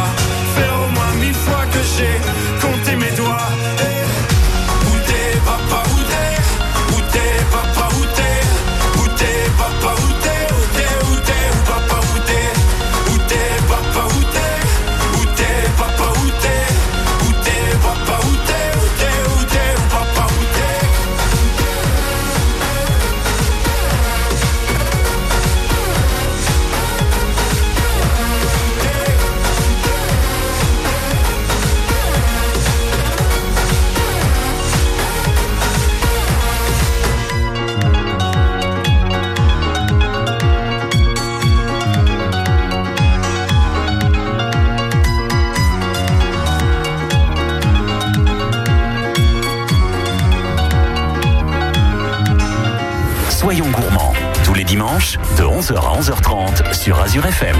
11h 55.61 55.75
à 55.75 56.01
11h30 56.01 56.73
sur 56.73 56.99
Azure 56.99 57.23
FM. 57.23 57.55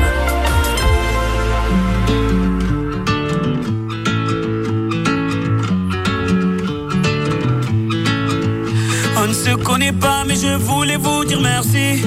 On 9.18 9.28
ne 9.28 9.34
se 9.34 9.56
connaît 9.64 9.92
pas, 9.92 10.24
mais 10.26 10.34
je 10.36 10.56
voulais 10.56 10.98
vous 10.98 11.26
dire 11.26 11.42
merci. 11.42 12.04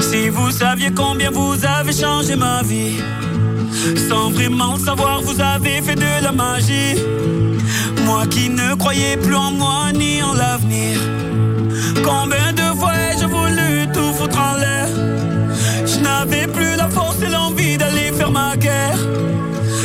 Si 0.00 0.30
vous 0.30 0.50
saviez 0.50 0.90
combien 0.94 1.30
vous 1.30 1.56
avez 1.62 1.92
changé 1.92 2.34
ma 2.34 2.62
vie. 2.62 2.96
Sans 4.08 4.30
vraiment 4.30 4.78
savoir, 4.78 5.20
vous 5.20 5.38
avez 5.42 5.82
fait 5.82 5.96
de 5.96 6.22
la 6.22 6.32
magie. 6.32 6.96
Moi 8.06 8.26
qui 8.28 8.48
ne 8.48 8.74
croyais 8.76 9.18
plus 9.18 9.36
en 9.36 9.50
moi 9.50 9.92
ni 9.92 10.22
en 10.22 10.32
l'avenir. 10.32 10.98
Combien 12.02 12.54
de 12.54 12.78
fois 12.78 12.96
voulu 13.16 13.26
tout 13.26 13.35
Je 15.84 16.00
n'avais 16.00 16.46
plus 16.46 16.74
la 16.76 16.88
force 16.88 17.20
et 17.22 17.28
l'envie 17.28 17.76
d'aller 17.76 18.12
faire 18.12 18.30
ma 18.30 18.56
guerre. 18.56 18.98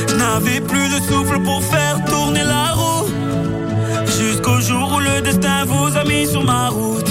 Je 0.08 0.16
n'avais 0.16 0.62
plus 0.62 0.88
le 0.88 1.00
souffle 1.02 1.42
pour 1.44 1.62
faire 1.64 2.04
tourner 2.06 2.44
la 2.44 2.72
roue. 2.74 3.08
Jusqu'au 4.06 4.60
jour 4.62 4.94
où 4.96 5.00
le 5.00 5.22
destin 5.22 5.66
vous 5.66 5.98
a 5.98 6.04
mis 6.06 6.28
sur 6.28 6.44
ma 6.44 6.70
route. 6.70 7.11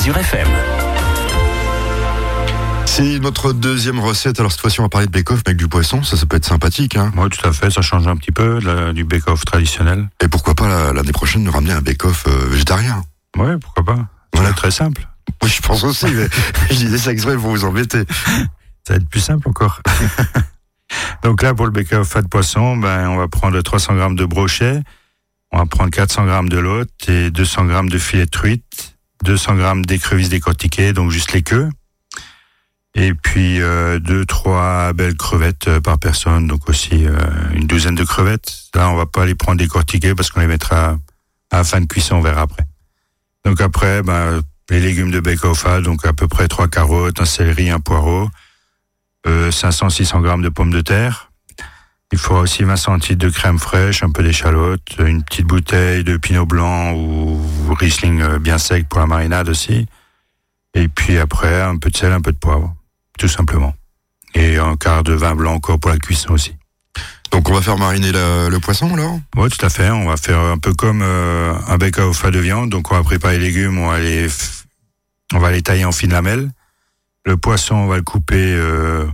Azure 0.00 0.16
FM. 0.16 0.48
C'est 2.86 3.18
notre 3.18 3.52
deuxième 3.52 4.00
recette. 4.00 4.40
Alors 4.40 4.50
cette 4.50 4.62
fois-ci, 4.62 4.80
on 4.80 4.84
va 4.84 4.88
parler 4.88 5.06
de 5.06 5.12
bake-off 5.12 5.40
mais 5.44 5.50
avec 5.50 5.58
du 5.58 5.68
poisson. 5.68 6.02
Ça, 6.02 6.16
ça 6.16 6.24
peut 6.24 6.36
être 6.38 6.46
sympathique. 6.46 6.96
Hein. 6.96 7.12
Oui, 7.18 7.28
tout 7.28 7.46
à 7.46 7.52
fait, 7.52 7.70
ça 7.70 7.82
change 7.82 8.06
un 8.08 8.16
petit 8.16 8.32
peu 8.32 8.60
la- 8.60 8.94
du 8.94 9.04
bake-off 9.04 9.44
traditionnel. 9.44 10.08
Et 10.22 10.28
pourquoi 10.28 10.54
pas 10.54 10.68
la- 10.68 10.94
l'année 10.94 11.12
prochaine 11.12 11.42
nous 11.42 11.50
ramener 11.52 11.72
un 11.74 11.82
bake-off 11.82 12.24
euh, 12.28 12.48
végétarien? 12.48 13.02
Oui, 13.36 13.50
pourquoi 13.60 13.84
pas. 13.84 13.98
Voilà. 14.32 14.54
Très 14.54 14.70
simple. 14.70 15.06
Oui, 15.42 15.50
je 15.50 15.60
pense 15.60 15.84
aussi. 15.84 16.06
mais 16.06 16.28
je 16.70 16.76
disais 16.76 16.96
ça 16.96 17.12
exprès 17.12 17.34
pour 17.36 17.50
vous 17.50 17.64
embêter. 17.66 18.04
Ça 18.86 18.94
va 18.94 18.96
être 18.96 19.08
plus 19.10 19.20
simple 19.20 19.46
encore. 19.50 19.82
Donc 21.22 21.42
là, 21.42 21.52
pour 21.52 21.66
le 21.66 21.72
bake-off 21.72 22.08
fat 22.08 22.22
de 22.22 22.28
poisson, 22.28 22.78
ben, 22.78 23.06
on 23.08 23.18
va 23.18 23.28
prendre 23.28 23.60
300 23.60 23.94
grammes 23.96 24.16
de 24.16 24.24
brochet, 24.24 24.80
on 25.52 25.58
va 25.58 25.66
prendre 25.66 25.90
400 25.90 26.24
grammes 26.24 26.48
de 26.48 26.58
lotte 26.58 26.88
et 27.08 27.30
200 27.30 27.66
grammes 27.66 27.90
de 27.90 27.98
filet 27.98 28.24
de 28.24 28.30
truite, 28.30 28.96
200 29.24 29.56
grammes 29.56 29.84
d'écrevisses 29.84 30.28
décortiquées, 30.28 30.92
donc 30.92 31.10
juste 31.10 31.32
les 31.32 31.42
queues. 31.42 31.68
Et 32.94 33.14
puis 33.14 33.60
euh, 33.60 34.00
deux, 34.00 34.24
trois 34.24 34.92
belles 34.92 35.16
crevettes 35.16 35.68
euh, 35.68 35.80
par 35.80 35.98
personne, 35.98 36.48
donc 36.48 36.68
aussi 36.68 37.06
euh, 37.06 37.20
une 37.54 37.66
douzaine 37.66 37.94
de 37.94 38.04
crevettes. 38.04 38.52
Là, 38.74 38.90
on 38.90 38.96
va 38.96 39.06
pas 39.06 39.26
les 39.26 39.36
prendre 39.36 39.58
décortiquées 39.58 40.14
parce 40.14 40.30
qu'on 40.30 40.40
les 40.40 40.48
mettra 40.48 40.98
à 41.50 41.64
fin 41.64 41.80
de 41.80 41.86
cuisson, 41.86 42.16
on 42.16 42.20
verra 42.20 42.42
après. 42.42 42.64
Donc 43.44 43.60
après, 43.60 44.02
ben, 44.02 44.42
les 44.70 44.80
légumes 44.80 45.10
de 45.10 45.20
bake-off 45.20 45.60
fat, 45.60 45.80
donc 45.80 46.04
à 46.04 46.12
peu 46.12 46.28
près 46.28 46.48
trois 46.48 46.68
carottes, 46.68 47.20
un 47.20 47.24
céleri, 47.24 47.70
un 47.70 47.80
poireau, 47.80 48.28
euh, 49.26 49.50
500-600 49.50 50.22
grammes 50.22 50.42
de 50.42 50.48
pommes 50.48 50.70
de 50.70 50.80
terre. 50.80 51.29
Il 52.12 52.18
faudra 52.18 52.42
aussi 52.42 52.64
20 52.64 52.76
centilitres 52.76 53.24
de 53.24 53.30
crème 53.30 53.58
fraîche, 53.58 54.02
un 54.02 54.10
peu 54.10 54.22
d'échalote, 54.22 54.82
une 54.98 55.22
petite 55.22 55.46
bouteille 55.46 56.02
de 56.02 56.16
pinot 56.16 56.44
blanc 56.46 56.92
ou 56.92 57.40
Riesling 57.78 58.20
euh, 58.20 58.38
bien 58.38 58.58
sec 58.58 58.88
pour 58.88 58.98
la 59.00 59.06
marinade 59.06 59.48
aussi. 59.48 59.86
Et 60.74 60.88
puis 60.88 61.18
après, 61.18 61.60
un 61.62 61.76
peu 61.78 61.90
de 61.90 61.96
sel, 61.96 62.12
un 62.12 62.20
peu 62.20 62.32
de 62.32 62.36
poivre, 62.38 62.74
tout 63.18 63.28
simplement. 63.28 63.74
Et 64.34 64.58
un 64.58 64.76
quart 64.76 65.02
de 65.04 65.12
vin 65.12 65.34
blanc 65.34 65.54
encore 65.54 65.78
pour 65.78 65.90
la 65.90 65.98
cuisson 65.98 66.32
aussi. 66.32 66.54
Donc 67.30 67.48
on 67.48 67.54
va 67.54 67.62
faire 67.62 67.78
mariner 67.78 68.10
la- 68.10 68.48
le 68.48 68.58
poisson 68.58 68.92
alors? 68.92 69.18
Oui, 69.36 69.48
tout 69.48 69.64
à 69.64 69.70
fait. 69.70 69.90
On 69.90 70.06
va 70.06 70.16
faire 70.16 70.40
un 70.40 70.58
peu 70.58 70.74
comme 70.74 71.02
euh, 71.02 71.54
un 71.68 71.76
bake-off 71.78 72.24
à 72.24 72.32
de 72.32 72.40
viande. 72.40 72.70
Donc, 72.70 72.90
on 72.90 72.96
va 72.96 73.04
préparer 73.04 73.38
les 73.38 73.46
légumes, 73.46 73.78
on 73.78 73.88
va 73.88 74.00
les, 74.00 74.26
on 75.32 75.38
va 75.38 75.52
les 75.52 75.62
tailler 75.62 75.84
en 75.84 75.92
fines 75.92 76.10
lamelles. 76.10 76.50
Le 77.24 77.36
poisson, 77.36 77.76
on 77.76 77.86
va 77.86 77.96
le 77.96 78.02
couper 78.02 78.52
euh, 78.56 79.06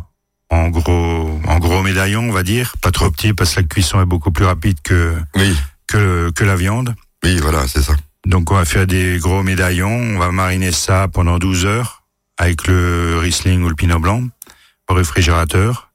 en 0.51 0.69
gros, 0.69 1.41
en 1.47 1.59
gros 1.59 1.83
médaillons, 1.83 2.29
on 2.29 2.33
va 2.33 2.43
dire, 2.43 2.75
pas 2.81 2.91
trop 2.93 3.11
petit 3.11 3.33
parce 3.33 3.55
que 3.55 3.61
la 3.61 3.67
cuisson 3.67 4.01
est 4.01 4.07
beaucoup 4.07 4.31
plus 4.31 4.45
rapide 4.45 4.79
que 4.83 5.17
Oui, 5.35 5.57
que, 5.87 6.31
que 6.31 6.45
la 6.45 6.57
viande. 6.57 6.95
oui, 7.25 7.39
voilà, 7.41 7.67
c'est 7.69 7.83
ça. 7.83 7.95
Donc, 8.27 8.51
on 8.51 8.55
va 8.57 8.65
faire 8.65 8.87
des 8.87 9.19
gros 9.19 9.43
médaillons. 9.45 9.89
On 9.89 10.19
va 10.19 10.33
mariner 10.33 10.73
ça 10.73 11.07
pendant 11.09 11.39
12 11.39 11.65
heures 11.67 12.03
avec 12.39 12.67
le 12.67 13.19
Riesling 13.21 13.63
ou 13.63 13.69
le 13.69 13.75
Pinot 13.77 14.01
Blanc 14.01 14.23
au 14.89 14.95
réfrigérateur. 14.95 15.91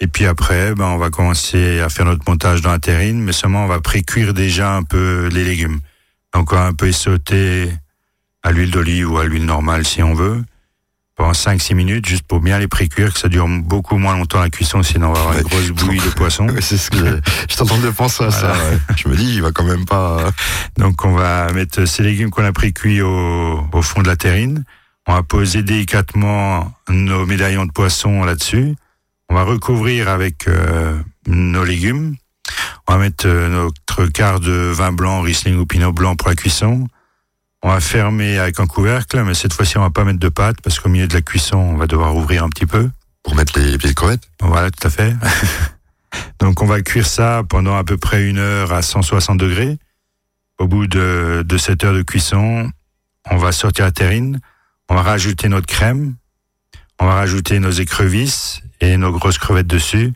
Et 0.00 0.06
puis 0.06 0.26
après, 0.26 0.74
ben, 0.74 0.84
on 0.86 0.96
va 0.98 1.10
commencer 1.10 1.80
à 1.80 1.88
faire 1.88 2.04
notre 2.06 2.22
montage 2.28 2.62
dans 2.62 2.70
la 2.70 2.78
terrine, 2.78 3.20
mais 3.22 3.32
seulement 3.32 3.64
on 3.64 3.68
va 3.68 3.80
pré-cuire 3.80 4.32
déjà 4.32 4.76
un 4.76 4.82
peu 4.82 5.28
les 5.32 5.44
légumes. 5.44 5.80
Donc, 6.34 6.52
on 6.52 6.56
va 6.56 6.66
un 6.66 6.72
peu 6.72 6.90
sauter 6.92 7.70
à 8.42 8.52
l'huile 8.52 8.70
d'olive 8.70 9.10
ou 9.10 9.18
à 9.18 9.24
l'huile 9.26 9.44
normale 9.44 9.84
si 9.84 10.02
on 10.02 10.14
veut, 10.14 10.42
pendant 11.18 11.32
5-6 11.32 11.74
minutes, 11.74 12.06
juste 12.06 12.22
pour 12.22 12.38
bien 12.40 12.58
les 12.60 12.68
pré-cuire, 12.68 13.12
que 13.12 13.18
ça 13.18 13.28
dure 13.28 13.48
beaucoup 13.48 13.98
moins 13.98 14.16
longtemps 14.16 14.40
la 14.40 14.50
cuisson, 14.50 14.84
sinon 14.84 15.08
on 15.10 15.12
va 15.14 15.20
avoir 15.20 15.36
une 15.36 15.42
grosse 15.42 15.70
bouillie 15.72 15.98
de 16.00 16.10
poisson. 16.14 16.46
Ouais, 16.48 16.60
c'est 16.62 16.78
ce 16.78 16.90
que 16.90 17.20
je 17.50 17.56
t'entends 17.56 17.78
de 17.78 17.90
penser 17.90 18.22
à 18.24 18.30
ça. 18.30 18.52
Ouais. 18.52 18.78
Je 18.96 19.08
me 19.08 19.16
dis, 19.16 19.34
il 19.34 19.42
va 19.42 19.50
quand 19.50 19.64
même 19.64 19.84
pas. 19.84 20.20
euh, 20.20 20.30
Donc 20.78 21.04
on 21.04 21.12
va 21.16 21.52
mettre 21.52 21.84
ces 21.86 22.04
légumes 22.04 22.30
qu'on 22.30 22.44
a 22.44 22.52
pris 22.52 22.72
cuits 22.72 23.02
au, 23.02 23.64
au 23.72 23.82
fond 23.82 24.00
de 24.02 24.06
la 24.06 24.14
terrine. 24.16 24.64
On 25.08 25.14
va 25.14 25.22
poser 25.24 25.62
délicatement 25.64 26.72
nos 26.88 27.26
médaillons 27.26 27.66
de 27.66 27.72
poisson 27.72 28.22
là-dessus. 28.24 28.76
On 29.28 29.34
va 29.34 29.42
recouvrir 29.42 30.08
avec 30.08 30.46
euh, 30.46 30.96
nos 31.26 31.64
légumes. 31.64 32.14
On 32.86 32.92
va 32.92 32.98
mettre 33.00 33.26
euh, 33.26 33.48
notre 33.48 34.06
quart 34.06 34.38
de 34.38 34.52
vin 34.52 34.92
blanc, 34.92 35.20
Riesling 35.22 35.56
ou 35.58 35.66
Pinot 35.66 35.92
blanc 35.92 36.14
pour 36.14 36.28
la 36.28 36.36
cuisson. 36.36 36.86
On 37.62 37.68
va 37.70 37.80
fermer 37.80 38.38
avec 38.38 38.60
un 38.60 38.66
couvercle, 38.66 39.22
mais 39.24 39.34
cette 39.34 39.52
fois-ci 39.52 39.78
on 39.78 39.82
va 39.82 39.90
pas 39.90 40.04
mettre 40.04 40.20
de 40.20 40.28
pâte 40.28 40.60
parce 40.62 40.78
qu'au 40.78 40.88
milieu 40.88 41.08
de 41.08 41.14
la 41.14 41.22
cuisson 41.22 41.56
on 41.56 41.76
va 41.76 41.86
devoir 41.86 42.14
ouvrir 42.16 42.44
un 42.44 42.48
petit 42.48 42.66
peu. 42.66 42.88
pour 43.24 43.34
mettre 43.34 43.58
les 43.58 43.76
pieds 43.78 43.90
de 43.90 43.94
crevettes. 43.94 44.28
Voilà, 44.40 44.70
tout 44.70 44.86
à 44.86 44.90
fait. 44.90 45.14
Donc 46.40 46.62
on 46.62 46.66
va 46.66 46.80
cuire 46.82 47.06
ça 47.06 47.42
pendant 47.48 47.76
à 47.76 47.84
peu 47.84 47.96
près 47.98 48.26
une 48.28 48.38
heure 48.38 48.72
à 48.72 48.82
160 48.82 49.38
degrés. 49.38 49.76
Au 50.58 50.66
bout 50.66 50.86
de, 50.86 51.44
de 51.46 51.58
cette 51.58 51.84
heure 51.84 51.94
de 51.94 52.02
cuisson, 52.02 52.70
on 53.30 53.36
va 53.36 53.52
sortir 53.52 53.84
la 53.84 53.92
terrine, 53.92 54.40
on 54.88 54.94
va 54.94 55.02
rajouter 55.02 55.48
notre 55.48 55.66
crème, 55.66 56.14
on 56.98 57.06
va 57.06 57.14
rajouter 57.14 57.58
nos 57.60 57.70
écrevisses 57.70 58.62
et 58.80 58.96
nos 58.96 59.12
grosses 59.12 59.38
crevettes 59.38 59.66
dessus. 59.66 60.14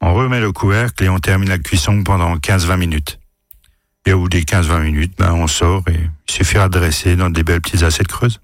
On 0.00 0.14
remet 0.14 0.40
le 0.40 0.52
couvercle 0.52 1.04
et 1.04 1.08
on 1.08 1.18
termine 1.18 1.48
la 1.48 1.58
cuisson 1.58 2.02
pendant 2.04 2.36
15-20 2.36 2.76
minutes. 2.78 3.18
Et 4.06 4.12
au 4.12 4.20
bout 4.20 4.28
des 4.28 4.42
15-20 4.42 4.82
minutes, 4.82 5.12
ben, 5.18 5.32
on 5.32 5.46
sort 5.46 5.82
et 5.88 5.94
il 5.94 6.32
suffira 6.32 6.68
de 6.68 6.78
dresser 6.78 7.16
dans 7.16 7.28
des 7.30 7.42
belles 7.42 7.60
petites 7.60 7.82
assiettes 7.82 8.06
creuses. 8.08 8.40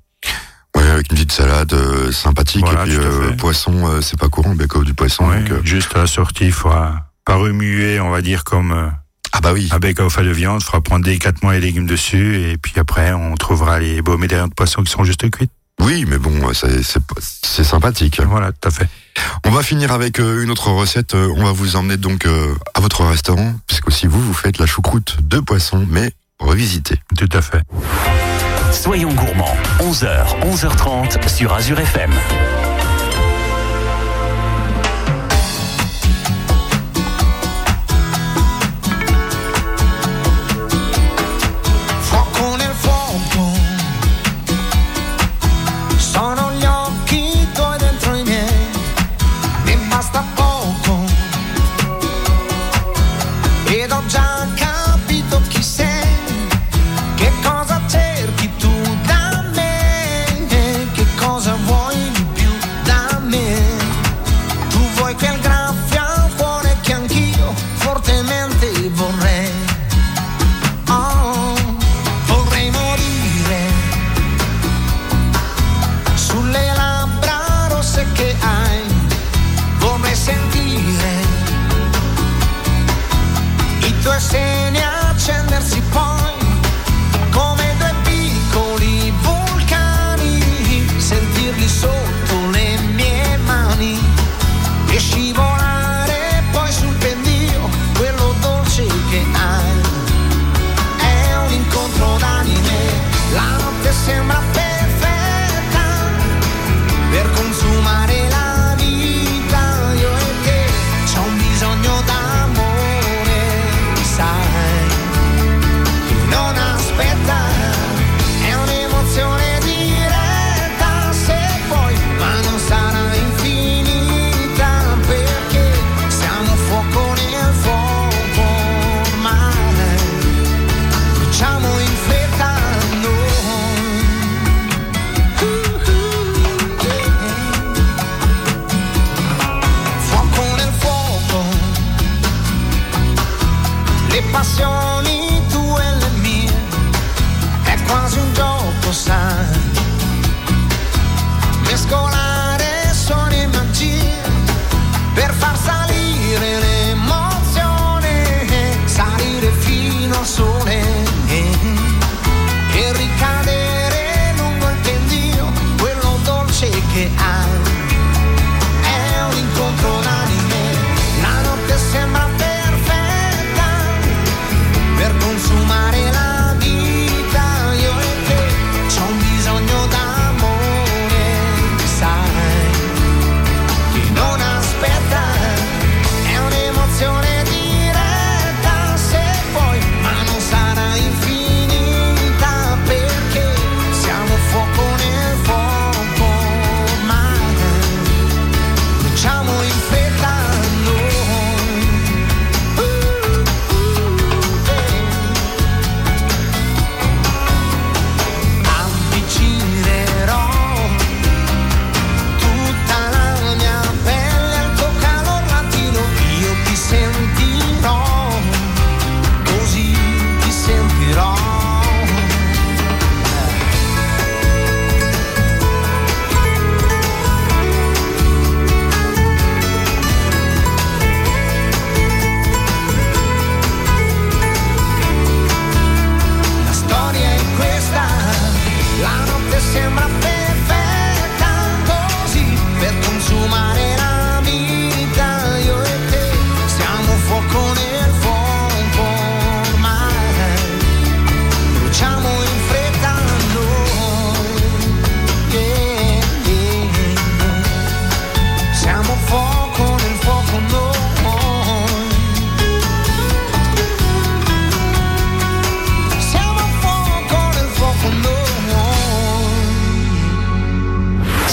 Ouais, 0.76 0.88
avec 0.88 1.10
une 1.10 1.16
petite 1.16 1.32
salade 1.32 1.72
euh, 1.74 2.10
sympathique. 2.10 2.64
Voilà, 2.64 2.84
et 2.84 2.88
puis 2.88 2.96
à 2.96 3.00
euh, 3.00 3.32
poisson, 3.36 3.86
euh, 3.86 4.00
c'est 4.00 4.18
pas 4.18 4.28
courant, 4.28 4.54
bake-off 4.54 4.84
du 4.84 4.94
poisson. 4.94 5.28
Ouais, 5.28 5.40
donc, 5.42 5.50
euh, 5.52 5.60
Juste 5.64 5.94
à 5.94 6.00
la 6.00 6.06
sortie, 6.06 6.46
il 6.46 6.52
faudra 6.52 7.06
pas 7.24 7.36
remuer, 7.36 8.00
on 8.00 8.10
va 8.10 8.22
dire, 8.22 8.42
comme... 8.42 8.72
euh, 8.72 8.88
Ah 9.32 9.40
bah 9.40 9.52
oui. 9.52 9.68
Un 9.70 9.78
bake-off 9.78 10.18
à 10.18 10.22
de 10.22 10.30
viande, 10.30 10.62
fera 10.62 10.80
prendre 10.80 11.04
délicatement 11.04 11.50
les 11.50 11.60
légumes 11.60 11.86
dessus, 11.86 12.36
et 12.40 12.56
puis 12.58 12.72
après, 12.78 13.12
on 13.12 13.34
trouvera 13.36 13.78
les 13.78 14.02
beaux 14.02 14.16
médaillons 14.18 14.48
de 14.48 14.54
poisson 14.54 14.82
qui 14.82 14.90
sont 14.90 15.04
juste 15.04 15.30
cuits. 15.30 15.50
Oui, 15.80 16.04
mais 16.08 16.18
bon, 16.18 16.48
euh, 16.48 16.52
c'est 16.54 16.82
c'est 16.82 17.04
pas- 17.04 17.20
c'est 17.20 17.64
sympathique. 17.64 18.20
Voilà, 18.22 18.50
tout 18.52 18.68
à 18.68 18.70
fait. 18.70 18.88
On 19.44 19.50
va 19.50 19.62
finir 19.62 19.92
avec 19.92 20.20
euh, 20.20 20.42
une 20.42 20.50
autre 20.50 20.70
recette. 20.70 21.14
Euh, 21.14 21.32
On 21.36 21.44
va 21.44 21.52
vous 21.52 21.76
emmener 21.76 21.96
donc 21.96 22.26
euh, 22.26 22.54
à 22.74 22.80
votre 22.80 23.04
restaurant, 23.04 23.54
puisque 23.66 23.88
aussi 23.88 24.06
vous, 24.06 24.20
vous 24.20 24.34
faites 24.34 24.58
la 24.58 24.66
choucroute 24.66 25.16
de 25.22 25.40
poisson, 25.40 25.86
mais 25.90 26.12
revisitée. 26.38 26.96
Tout 27.16 27.28
à 27.32 27.42
fait. 27.42 27.62
Soyons 28.72 29.12
gourmands, 29.12 29.56
11h, 29.80 30.40
11h30 30.42 31.28
sur 31.28 31.52
Azure 31.52 31.78
FM. 31.80 32.10
evil 68.84 69.21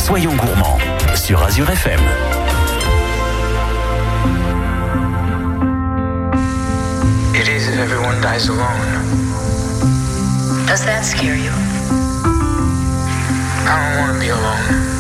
Soyons 0.10 0.36
gourmands 0.38 0.80
sur 1.14 1.40
Azure 1.44 1.70
FM. 1.70 2.00
It 7.36 7.48
is 7.48 7.68
if 7.68 7.78
everyone 7.78 8.20
dies 8.20 8.48
alone. 8.48 9.06
Does 10.66 10.84
that 10.84 11.06
scare 11.06 11.36
you? 11.36 11.52
I 13.68 13.78
don't 13.78 14.00
want 14.02 14.14
to 14.16 14.20
be 14.20 14.30
alone. 14.30 14.99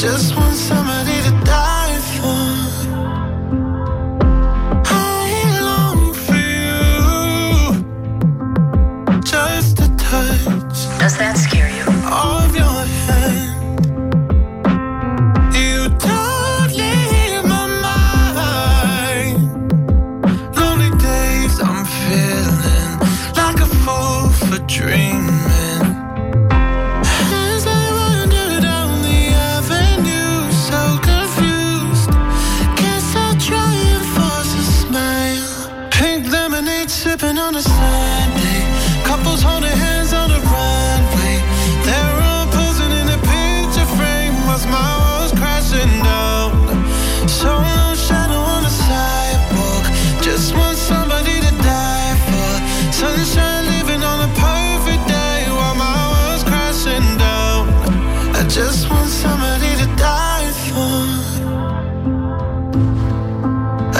Just 0.00 0.36
want 0.36 0.47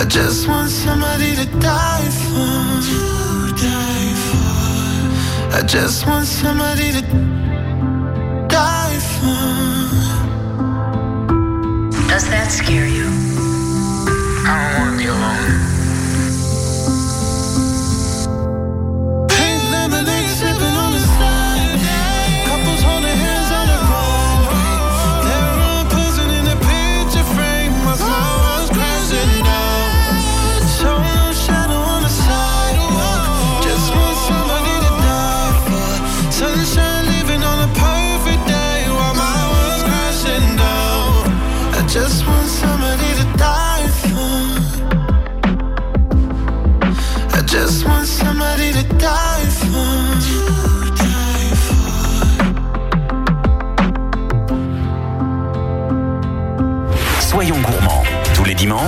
just 0.09 0.49
want 0.49 0.71
somebody 0.71 1.35
to 1.35 1.44
die 1.61 2.09
for. 2.09 2.81
To 2.88 3.53
die 3.61 4.14
for. 4.27 5.57
I 5.57 5.62
just 5.66 6.07
want 6.07 6.27
somebody 6.27 6.92
to 6.92 7.03
die 8.49 8.99
for. 9.16 9.59
Does 12.09 12.29
that 12.31 12.49
scare 12.51 12.87
you? 12.87 13.09
I 14.47 14.73
don't 14.73 14.81
want 14.81 14.92
to 14.92 15.05
be 15.05 15.09
alone. 15.11 15.58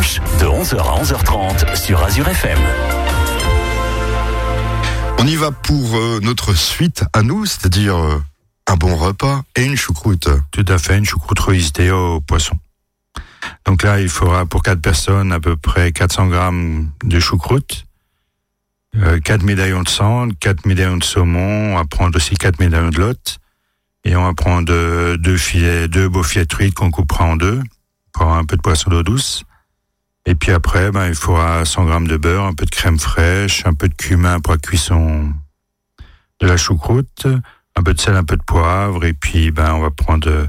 De 0.00 0.46
11h 0.46 0.78
à 0.78 1.02
11h30 1.02 1.76
sur 1.76 2.02
Azure 2.02 2.26
FM. 2.26 2.58
On 5.18 5.26
y 5.26 5.36
va 5.36 5.50
pour 5.50 5.94
euh, 5.94 6.20
notre 6.22 6.54
suite 6.54 7.04
à 7.12 7.22
nous, 7.22 7.44
c'est-à-dire 7.44 7.98
euh, 7.98 8.22
un 8.66 8.76
bon 8.76 8.96
repas 8.96 9.42
et 9.56 9.64
une 9.66 9.76
choucroute. 9.76 10.30
Tout 10.52 10.64
à 10.68 10.78
fait, 10.78 10.96
une 10.96 11.04
choucroute 11.04 11.38
revisitée 11.40 11.90
au 11.90 12.22
poisson. 12.22 12.56
Donc 13.66 13.82
là, 13.82 14.00
il 14.00 14.08
faudra 14.08 14.46
pour 14.46 14.62
quatre 14.62 14.80
personnes 14.80 15.32
à 15.32 15.40
peu 15.40 15.54
près 15.54 15.92
400 15.92 16.28
grammes 16.28 16.88
de 17.04 17.20
choucroute, 17.20 17.84
euh, 18.96 19.20
4 19.20 19.42
médaillons 19.42 19.82
de 19.82 19.88
sand, 19.90 20.32
4 20.38 20.64
médaillons 20.64 20.96
de 20.96 21.04
saumon, 21.04 21.74
on 21.74 21.76
va 21.76 21.84
prendre 21.84 22.16
aussi 22.16 22.36
4 22.36 22.58
médaillons 22.58 22.88
de 22.88 23.00
lotte, 23.00 23.36
et 24.04 24.16
on 24.16 24.24
va 24.24 24.32
prendre 24.32 24.64
deux 25.16 25.36
filets, 25.36 25.88
deux 25.88 26.08
beaux 26.08 26.22
filets 26.22 26.44
de 26.44 26.48
truite 26.48 26.72
qu'on 26.72 26.90
coupera 26.90 27.26
en 27.26 27.36
deux, 27.36 27.60
pour 28.14 28.22
avoir 28.22 28.38
un 28.38 28.46
peu 28.46 28.56
de 28.56 28.62
poisson 28.62 28.88
d'eau 28.88 29.02
douce. 29.02 29.44
Et 30.26 30.34
puis 30.34 30.52
après, 30.52 30.90
ben, 30.90 31.08
il 31.08 31.14
faudra 31.14 31.64
100 31.64 31.84
grammes 31.86 32.08
de 32.08 32.16
beurre, 32.16 32.44
un 32.44 32.54
peu 32.54 32.64
de 32.64 32.70
crème 32.70 32.98
fraîche, 32.98 33.64
un 33.66 33.74
peu 33.74 33.88
de 33.88 33.94
cumin 33.94 34.40
pour 34.40 34.52
la 34.52 34.58
cuisson 34.58 35.32
de 36.40 36.46
la 36.46 36.56
choucroute, 36.56 37.26
un 37.76 37.82
peu 37.82 37.94
de 37.94 38.00
sel, 38.00 38.16
un 38.16 38.24
peu 38.24 38.36
de 38.36 38.42
poivre, 38.42 39.04
et 39.04 39.12
puis 39.12 39.50
ben, 39.50 39.72
on 39.72 39.80
va 39.80 39.90
prendre 39.90 40.48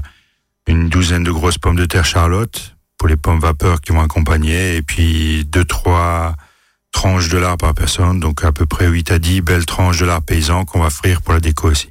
une 0.66 0.88
douzaine 0.88 1.24
de 1.24 1.30
grosses 1.30 1.58
pommes 1.58 1.76
de 1.76 1.84
terre 1.84 2.04
charlotte 2.04 2.76
pour 2.98 3.08
les 3.08 3.16
pommes 3.16 3.40
vapeur 3.40 3.80
qui 3.80 3.92
vont 3.92 4.02
accompagner, 4.02 4.76
et 4.76 4.82
puis 4.82 5.44
deux, 5.46 5.64
trois 5.64 6.36
tranches 6.92 7.28
de 7.30 7.38
lard 7.38 7.56
par 7.56 7.74
personne, 7.74 8.20
donc 8.20 8.44
à 8.44 8.52
peu 8.52 8.66
près 8.66 8.86
8 8.86 9.10
à 9.10 9.18
10 9.18 9.40
belles 9.40 9.66
tranches 9.66 9.98
de 9.98 10.06
lard 10.06 10.22
paysan 10.22 10.64
qu'on 10.64 10.80
va 10.80 10.90
frire 10.90 11.22
pour 11.22 11.32
la 11.32 11.40
déco 11.40 11.70
aussi. 11.70 11.90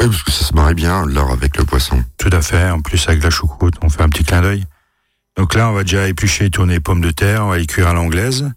Oui, 0.00 0.08
parce 0.08 0.22
que 0.22 0.30
ça 0.30 0.44
se 0.44 0.54
marie 0.54 0.74
bien, 0.74 1.06
l'or 1.06 1.32
avec 1.32 1.56
le 1.56 1.64
poisson. 1.64 2.04
Tout 2.18 2.28
à 2.30 2.42
fait, 2.42 2.70
en 2.70 2.80
plus 2.80 3.08
avec 3.08 3.22
la 3.22 3.30
choucroute, 3.30 3.74
on 3.82 3.88
fait 3.88 4.02
un 4.02 4.08
petit 4.10 4.24
clin 4.24 4.42
d'œil. 4.42 4.66
Donc 5.36 5.54
là, 5.54 5.68
on 5.68 5.72
va 5.72 5.82
déjà 5.82 6.08
éplucher 6.08 6.46
et 6.46 6.50
tourner 6.50 6.74
les 6.74 6.80
pommes 6.80 7.00
de 7.00 7.10
terre, 7.10 7.44
on 7.44 7.48
va 7.48 7.58
les 7.58 7.66
cuire 7.66 7.88
à 7.88 7.92
l'anglaise. 7.92 8.50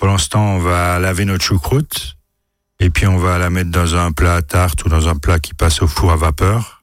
Ce 0.00 0.28
temps, 0.28 0.54
on 0.54 0.58
va 0.58 0.98
laver 0.98 1.24
notre 1.24 1.44
choucroute, 1.44 2.16
et 2.80 2.88
puis 2.88 3.06
on 3.06 3.18
va 3.18 3.38
la 3.38 3.50
mettre 3.50 3.70
dans 3.70 3.96
un 3.96 4.12
plat 4.12 4.36
à 4.36 4.42
tarte 4.42 4.84
ou 4.84 4.88
dans 4.88 5.08
un 5.08 5.16
plat 5.16 5.38
qui 5.38 5.54
passe 5.54 5.82
au 5.82 5.88
four 5.88 6.12
à 6.12 6.16
vapeur. 6.16 6.82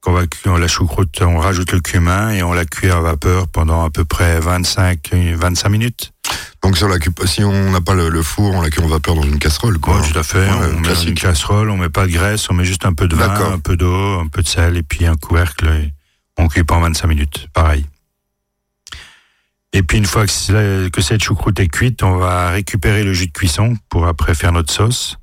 Qu'on 0.00 0.12
va 0.12 0.26
cuire 0.26 0.58
la 0.58 0.66
choucroute, 0.66 1.20
on 1.20 1.38
rajoute 1.38 1.72
le 1.72 1.80
cumin 1.80 2.30
et 2.30 2.42
on 2.42 2.54
la 2.54 2.64
cuit 2.64 2.90
à 2.90 3.00
vapeur 3.00 3.48
pendant 3.48 3.84
à 3.84 3.90
peu 3.90 4.04
près 4.04 4.40
25, 4.40 5.10
25 5.12 5.68
minutes. 5.68 6.12
Donc 6.62 6.76
sur 6.76 6.88
la 6.88 6.96
si 7.26 7.44
on 7.44 7.70
n'a 7.70 7.80
pas 7.80 7.94
le, 7.94 8.08
le 8.08 8.22
four, 8.22 8.54
on 8.54 8.62
la 8.62 8.70
cuit 8.70 8.82
en 8.82 8.88
vapeur 8.88 9.14
dans 9.14 9.22
une 9.22 9.38
casserole, 9.38 9.78
quoi. 9.78 10.00
Ouais, 10.00 10.10
tout 10.10 10.18
à 10.18 10.22
fait. 10.22 10.48
Ouais, 10.48 10.72
on 10.74 10.80
met 10.80 11.02
une 11.02 11.14
casserole, 11.14 11.70
on 11.70 11.76
met 11.76 11.90
pas 11.90 12.06
de 12.06 12.12
graisse, 12.12 12.48
on 12.50 12.54
met 12.54 12.64
juste 12.64 12.86
un 12.86 12.94
peu 12.94 13.08
de 13.08 13.14
vin, 13.14 13.52
un 13.52 13.58
peu 13.58 13.76
d'eau, 13.76 14.18
un 14.18 14.26
peu 14.26 14.42
de 14.42 14.48
sel 14.48 14.76
et 14.76 14.82
puis 14.82 15.06
un 15.06 15.16
couvercle. 15.16 15.68
Et 15.68 15.92
on 16.38 16.48
cuit 16.48 16.64
pendant 16.64 16.82
25 16.82 17.06
minutes, 17.06 17.48
pareil. 17.52 17.84
Et 19.72 19.82
puis 19.82 19.98
une 19.98 20.06
fois 20.06 20.26
que, 20.26 21.00
cette 21.00 21.22
choucroute 21.22 21.60
est 21.60 21.68
cuite, 21.68 22.02
on 22.02 22.16
va 22.16 22.50
récupérer 22.50 23.04
le 23.04 23.12
jus 23.12 23.28
de 23.28 23.32
cuisson 23.32 23.76
pour 23.88 24.06
après 24.06 24.34
faire 24.34 24.52
notre 24.52 24.72
sauce. 24.72 25.16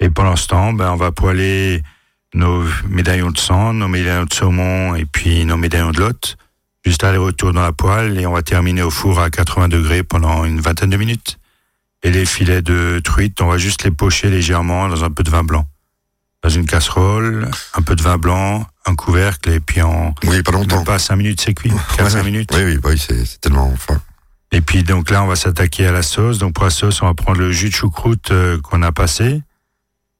Et 0.00 0.10
pendant 0.10 0.36
ce 0.36 0.48
temps, 0.48 0.72
ben, 0.72 0.90
on 0.90 0.96
va 0.96 1.12
poêler 1.12 1.82
nos 2.34 2.64
médaillons 2.88 3.30
de 3.30 3.38
sang, 3.38 3.72
nos 3.72 3.88
médaillons 3.88 4.24
de 4.24 4.34
saumon 4.34 4.94
et 4.94 5.04
puis 5.04 5.44
nos 5.44 5.56
médaillons 5.56 5.92
de 5.92 6.00
lotte. 6.00 6.36
Juste 6.84 7.04
aller-retour 7.04 7.52
dans 7.52 7.62
la 7.62 7.72
poêle 7.72 8.18
et 8.18 8.26
on 8.26 8.32
va 8.32 8.42
terminer 8.42 8.82
au 8.82 8.90
four 8.90 9.20
à 9.20 9.30
80 9.30 9.68
degrés 9.68 10.02
pendant 10.02 10.44
une 10.44 10.60
vingtaine 10.60 10.90
de 10.90 10.96
minutes. 10.96 11.38
Et 12.02 12.10
les 12.10 12.26
filets 12.26 12.62
de 12.62 13.00
truite, 13.02 13.40
on 13.40 13.46
va 13.46 13.58
juste 13.58 13.84
les 13.84 13.90
pocher 13.90 14.30
légèrement 14.30 14.88
dans 14.88 15.04
un 15.04 15.10
peu 15.10 15.22
de 15.22 15.30
vin 15.30 15.42
blanc. 15.42 15.66
Dans 16.42 16.50
une 16.50 16.66
casserole, 16.66 17.50
un 17.74 17.82
peu 17.82 17.96
de 17.96 18.02
vin 18.02 18.16
blanc, 18.16 18.64
un 18.86 18.94
couvercle, 18.94 19.50
et 19.50 19.58
puis 19.60 19.82
en 19.82 20.14
Oui, 20.24 20.42
pas 20.42 20.52
longtemps. 20.52 20.76
même 20.76 20.84
pas 20.84 20.98
5 21.00 21.16
minutes, 21.16 21.40
c'est 21.40 21.52
cuit. 21.54 21.72
4 21.96 22.14
Ouais, 22.14 22.22
minutes. 22.22 22.50
Oui, 22.54 22.62
oui, 22.64 22.78
bah 22.78 22.90
oui, 22.92 22.98
c'est 22.98 23.40
tellement 23.40 23.74
fin. 23.76 24.00
Et 24.52 24.60
puis 24.60 24.82
donc 24.84 25.10
là, 25.10 25.22
on 25.24 25.26
va 25.26 25.34
s'attaquer 25.36 25.86
à 25.86 25.92
la 25.92 26.02
sauce. 26.02 26.38
Donc 26.38 26.54
pour 26.54 26.64
la 26.64 26.70
sauce, 26.70 27.02
on 27.02 27.06
va 27.06 27.14
prendre 27.14 27.38
le 27.38 27.50
jus 27.50 27.68
de 27.70 27.74
choucroute 27.74 28.30
euh, 28.30 28.58
qu'on 28.60 28.82
a 28.82 28.92
passé 28.92 29.42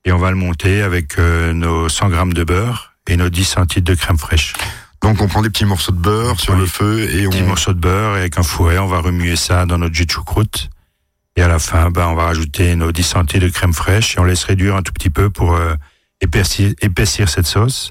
et 0.05 0.13
on 0.13 0.19
va 0.19 0.31
le 0.31 0.37
monter 0.37 0.83
avec 0.83 1.19
euh, 1.19 1.53
nos 1.53 1.89
100 1.89 2.09
grammes 2.11 2.33
de 2.35 2.45
beurre 2.45 2.95
et 3.07 3.17
nos 3.17 3.31
10 3.31 3.45
centilitres 3.45 3.91
de 3.91 3.97
crème 3.97 4.19
fraîche. 4.19 4.53
Donc 5.01 5.21
on 5.23 5.29
prend 5.29 5.41
des 5.41 5.49
petits 5.51 5.65
morceaux 5.65 5.93
de 5.93 5.99
beurre 6.01 6.41
sur 6.41 6.57
le 6.57 6.67
feu 6.67 7.09
et 7.11 7.27
on. 7.29 7.47
morceau 7.47 7.73
de 7.73 7.79
beurre 7.79 8.17
et 8.17 8.21
avec 8.21 8.37
un 8.39 8.43
fouet, 8.43 8.79
on 8.79 8.87
va 8.89 8.99
remuer 8.99 9.37
ça 9.37 9.65
dans 9.65 9.79
notre 9.79 9.95
jus 9.95 10.05
de 10.05 10.11
choucroute. 10.11 10.69
Et 11.37 11.43
à 11.43 11.49
la 11.49 11.61
fin, 11.61 11.91
ben, 11.91 12.09
on 12.09 12.15
va 12.17 12.25
rajouter 12.25 12.75
nos 12.75 12.91
10 12.91 13.03
centilitres 13.05 13.47
de 13.47 13.53
crème 13.57 13.73
fraîche 13.73 14.17
et 14.17 14.21
on 14.21 14.25
laisse 14.25 14.43
réduire 14.45 14.75
un 14.75 14.83
tout 14.83 14.93
petit 14.93 15.09
peu 15.11 15.31
pour 15.31 15.55
euh, 15.55 15.75
épaissir, 16.21 17.29
cette 17.29 17.47
sauce. 17.47 17.91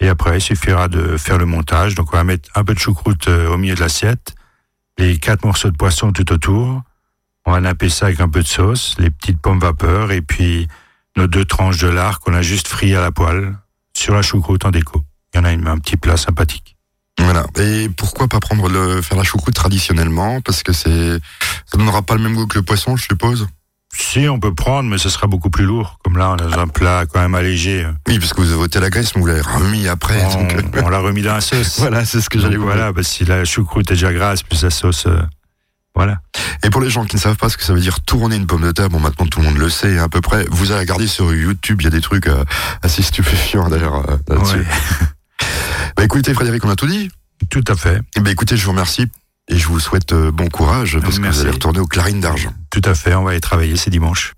Et 0.00 0.08
après, 0.08 0.38
il 0.38 0.40
suffira 0.40 0.88
de 0.88 1.16
faire 1.16 1.38
le 1.38 1.46
montage. 1.46 1.94
Donc 1.94 2.12
on 2.12 2.16
va 2.16 2.24
mettre 2.24 2.48
un 2.54 2.64
peu 2.64 2.74
de 2.74 2.78
choucroute 2.78 3.28
euh, 3.28 3.48
au 3.50 3.58
milieu 3.58 3.74
de 3.74 3.80
l'assiette, 3.80 4.34
les 4.96 5.18
quatre 5.18 5.44
morceaux 5.44 5.70
de 5.70 5.76
poisson 5.76 6.12
tout 6.12 6.32
autour. 6.32 6.82
On 7.46 7.52
va 7.52 7.60
napper 7.60 7.88
ça 7.88 8.06
avec 8.06 8.20
un 8.20 8.28
peu 8.28 8.42
de 8.42 8.46
sauce, 8.46 8.94
les 8.98 9.10
petites 9.10 9.40
pommes 9.40 9.58
vapeur 9.58 10.12
et 10.12 10.20
puis 10.20 10.68
nos 11.16 11.26
deux 11.26 11.44
tranches 11.44 11.78
de 11.78 11.88
lard 11.88 12.20
qu'on 12.20 12.34
a 12.34 12.42
juste 12.42 12.68
frit 12.68 12.94
à 12.94 13.00
la 13.00 13.10
poêle 13.10 13.56
sur 13.96 14.14
la 14.14 14.22
choucroute 14.22 14.64
en 14.64 14.70
déco. 14.70 15.02
Il 15.34 15.38
y 15.38 15.40
en 15.40 15.44
a 15.44 15.52
une- 15.52 15.66
un 15.66 15.78
petit 15.78 15.96
plat 15.96 16.16
sympathique. 16.16 16.76
Voilà. 17.18 17.44
Et 17.58 17.88
pourquoi 17.96 18.28
pas 18.28 18.38
prendre 18.38 18.68
le 18.68 19.02
faire 19.02 19.16
la 19.18 19.24
choucroute 19.24 19.54
traditionnellement? 19.54 20.40
Parce 20.40 20.62
que 20.62 20.72
c'est 20.72 21.18
ça 21.66 21.76
donnera 21.76 22.02
pas 22.02 22.14
le 22.14 22.22
même 22.22 22.34
goût 22.34 22.46
que 22.46 22.58
le 22.58 22.64
poisson, 22.64 22.96
je 22.96 23.04
suppose? 23.04 23.48
Si, 23.96 24.28
on 24.28 24.38
peut 24.38 24.54
prendre, 24.54 24.88
mais 24.88 24.98
ce 24.98 25.08
sera 25.08 25.26
beaucoup 25.26 25.50
plus 25.50 25.64
lourd. 25.64 25.98
Comme 26.04 26.16
là, 26.18 26.30
on 26.38 26.52
a 26.52 26.60
un 26.60 26.68
plat 26.68 27.04
quand 27.06 27.20
même 27.20 27.34
allégé. 27.34 27.86
Oui, 28.06 28.18
parce 28.18 28.32
que 28.32 28.40
vous 28.40 28.52
avez 28.52 28.62
ôté 28.62 28.80
la 28.80 28.90
graisse, 28.90 29.14
mais 29.14 29.20
vous 29.20 29.26
l'avez 29.26 29.40
remis 29.40 29.88
après. 29.88 30.22
On, 30.24 30.42
donc, 30.42 30.54
euh, 30.54 30.82
on 30.84 30.88
l'a 30.88 30.98
remis 30.98 31.22
dans 31.22 31.34
la 31.34 31.40
sauce. 31.40 31.78
voilà, 31.78 32.04
c'est 32.04 32.20
ce 32.20 32.30
que 32.30 32.38
j'allais 32.38 32.56
voilà, 32.56 32.92
bah, 32.92 33.02
si 33.02 33.24
la 33.24 33.44
choucroute 33.44 33.90
est 33.90 33.94
déjà 33.94 34.12
grasse, 34.12 34.42
plus 34.42 34.62
la 34.62 34.70
sauce, 34.70 35.06
euh, 35.06 35.20
voilà. 35.98 36.20
Et 36.64 36.70
pour 36.70 36.80
les 36.80 36.90
gens 36.90 37.04
qui 37.04 37.16
ne 37.16 37.20
savent 37.20 37.36
pas 37.36 37.48
ce 37.48 37.56
que 37.56 37.64
ça 37.64 37.72
veut 37.72 37.80
dire 37.80 38.00
tourner 38.02 38.36
une 38.36 38.46
pomme 38.46 38.62
de 38.62 38.70
terre, 38.70 38.88
bon 38.88 39.00
maintenant 39.00 39.26
tout 39.26 39.40
le 39.40 39.46
monde 39.46 39.58
le 39.58 39.68
sait 39.68 39.98
à 39.98 40.08
peu 40.08 40.20
près. 40.20 40.46
Vous 40.48 40.70
allez 40.70 40.80
regarder 40.80 41.08
sur 41.08 41.34
YouTube, 41.34 41.80
il 41.80 41.84
y 41.84 41.86
a 41.88 41.90
des 41.90 42.00
trucs 42.00 42.28
euh, 42.28 42.44
assez 42.82 43.02
stupéfiants 43.02 43.68
d'ailleurs 43.68 44.08
euh, 44.08 44.16
là-dessus. 44.28 44.58
Ouais, 44.58 44.66
Bah 45.96 46.04
écoutez 46.04 46.34
Frédéric, 46.34 46.64
on 46.64 46.70
a 46.70 46.76
tout 46.76 46.86
dit? 46.86 47.10
tout 47.50 47.64
à 47.68 47.74
fait, 47.74 48.00
ben 48.16 48.28
écoutez, 48.28 48.56
je 48.56 48.64
vous 48.64 48.70
remercie 48.70 49.06
et 49.48 49.56
je 49.56 49.66
vous 49.66 49.80
souhaite 49.80 50.12
euh, 50.12 50.30
bon 50.30 50.48
courage 50.48 50.98
parce 51.00 51.18
que 51.18 51.26
vous 51.26 51.40
allez 51.40 51.50
retourner 51.50 51.80
aux 51.80 51.86
clarines 51.86 52.20
d'argent. 52.20 52.52
tout 52.70 52.82
à 52.84 52.94
fait. 52.94 53.14
On 53.14 53.24
va 53.24 53.34
y 53.34 53.40
travailler, 53.40 53.76
c'est 53.76 53.90
dimanche. 53.90 54.34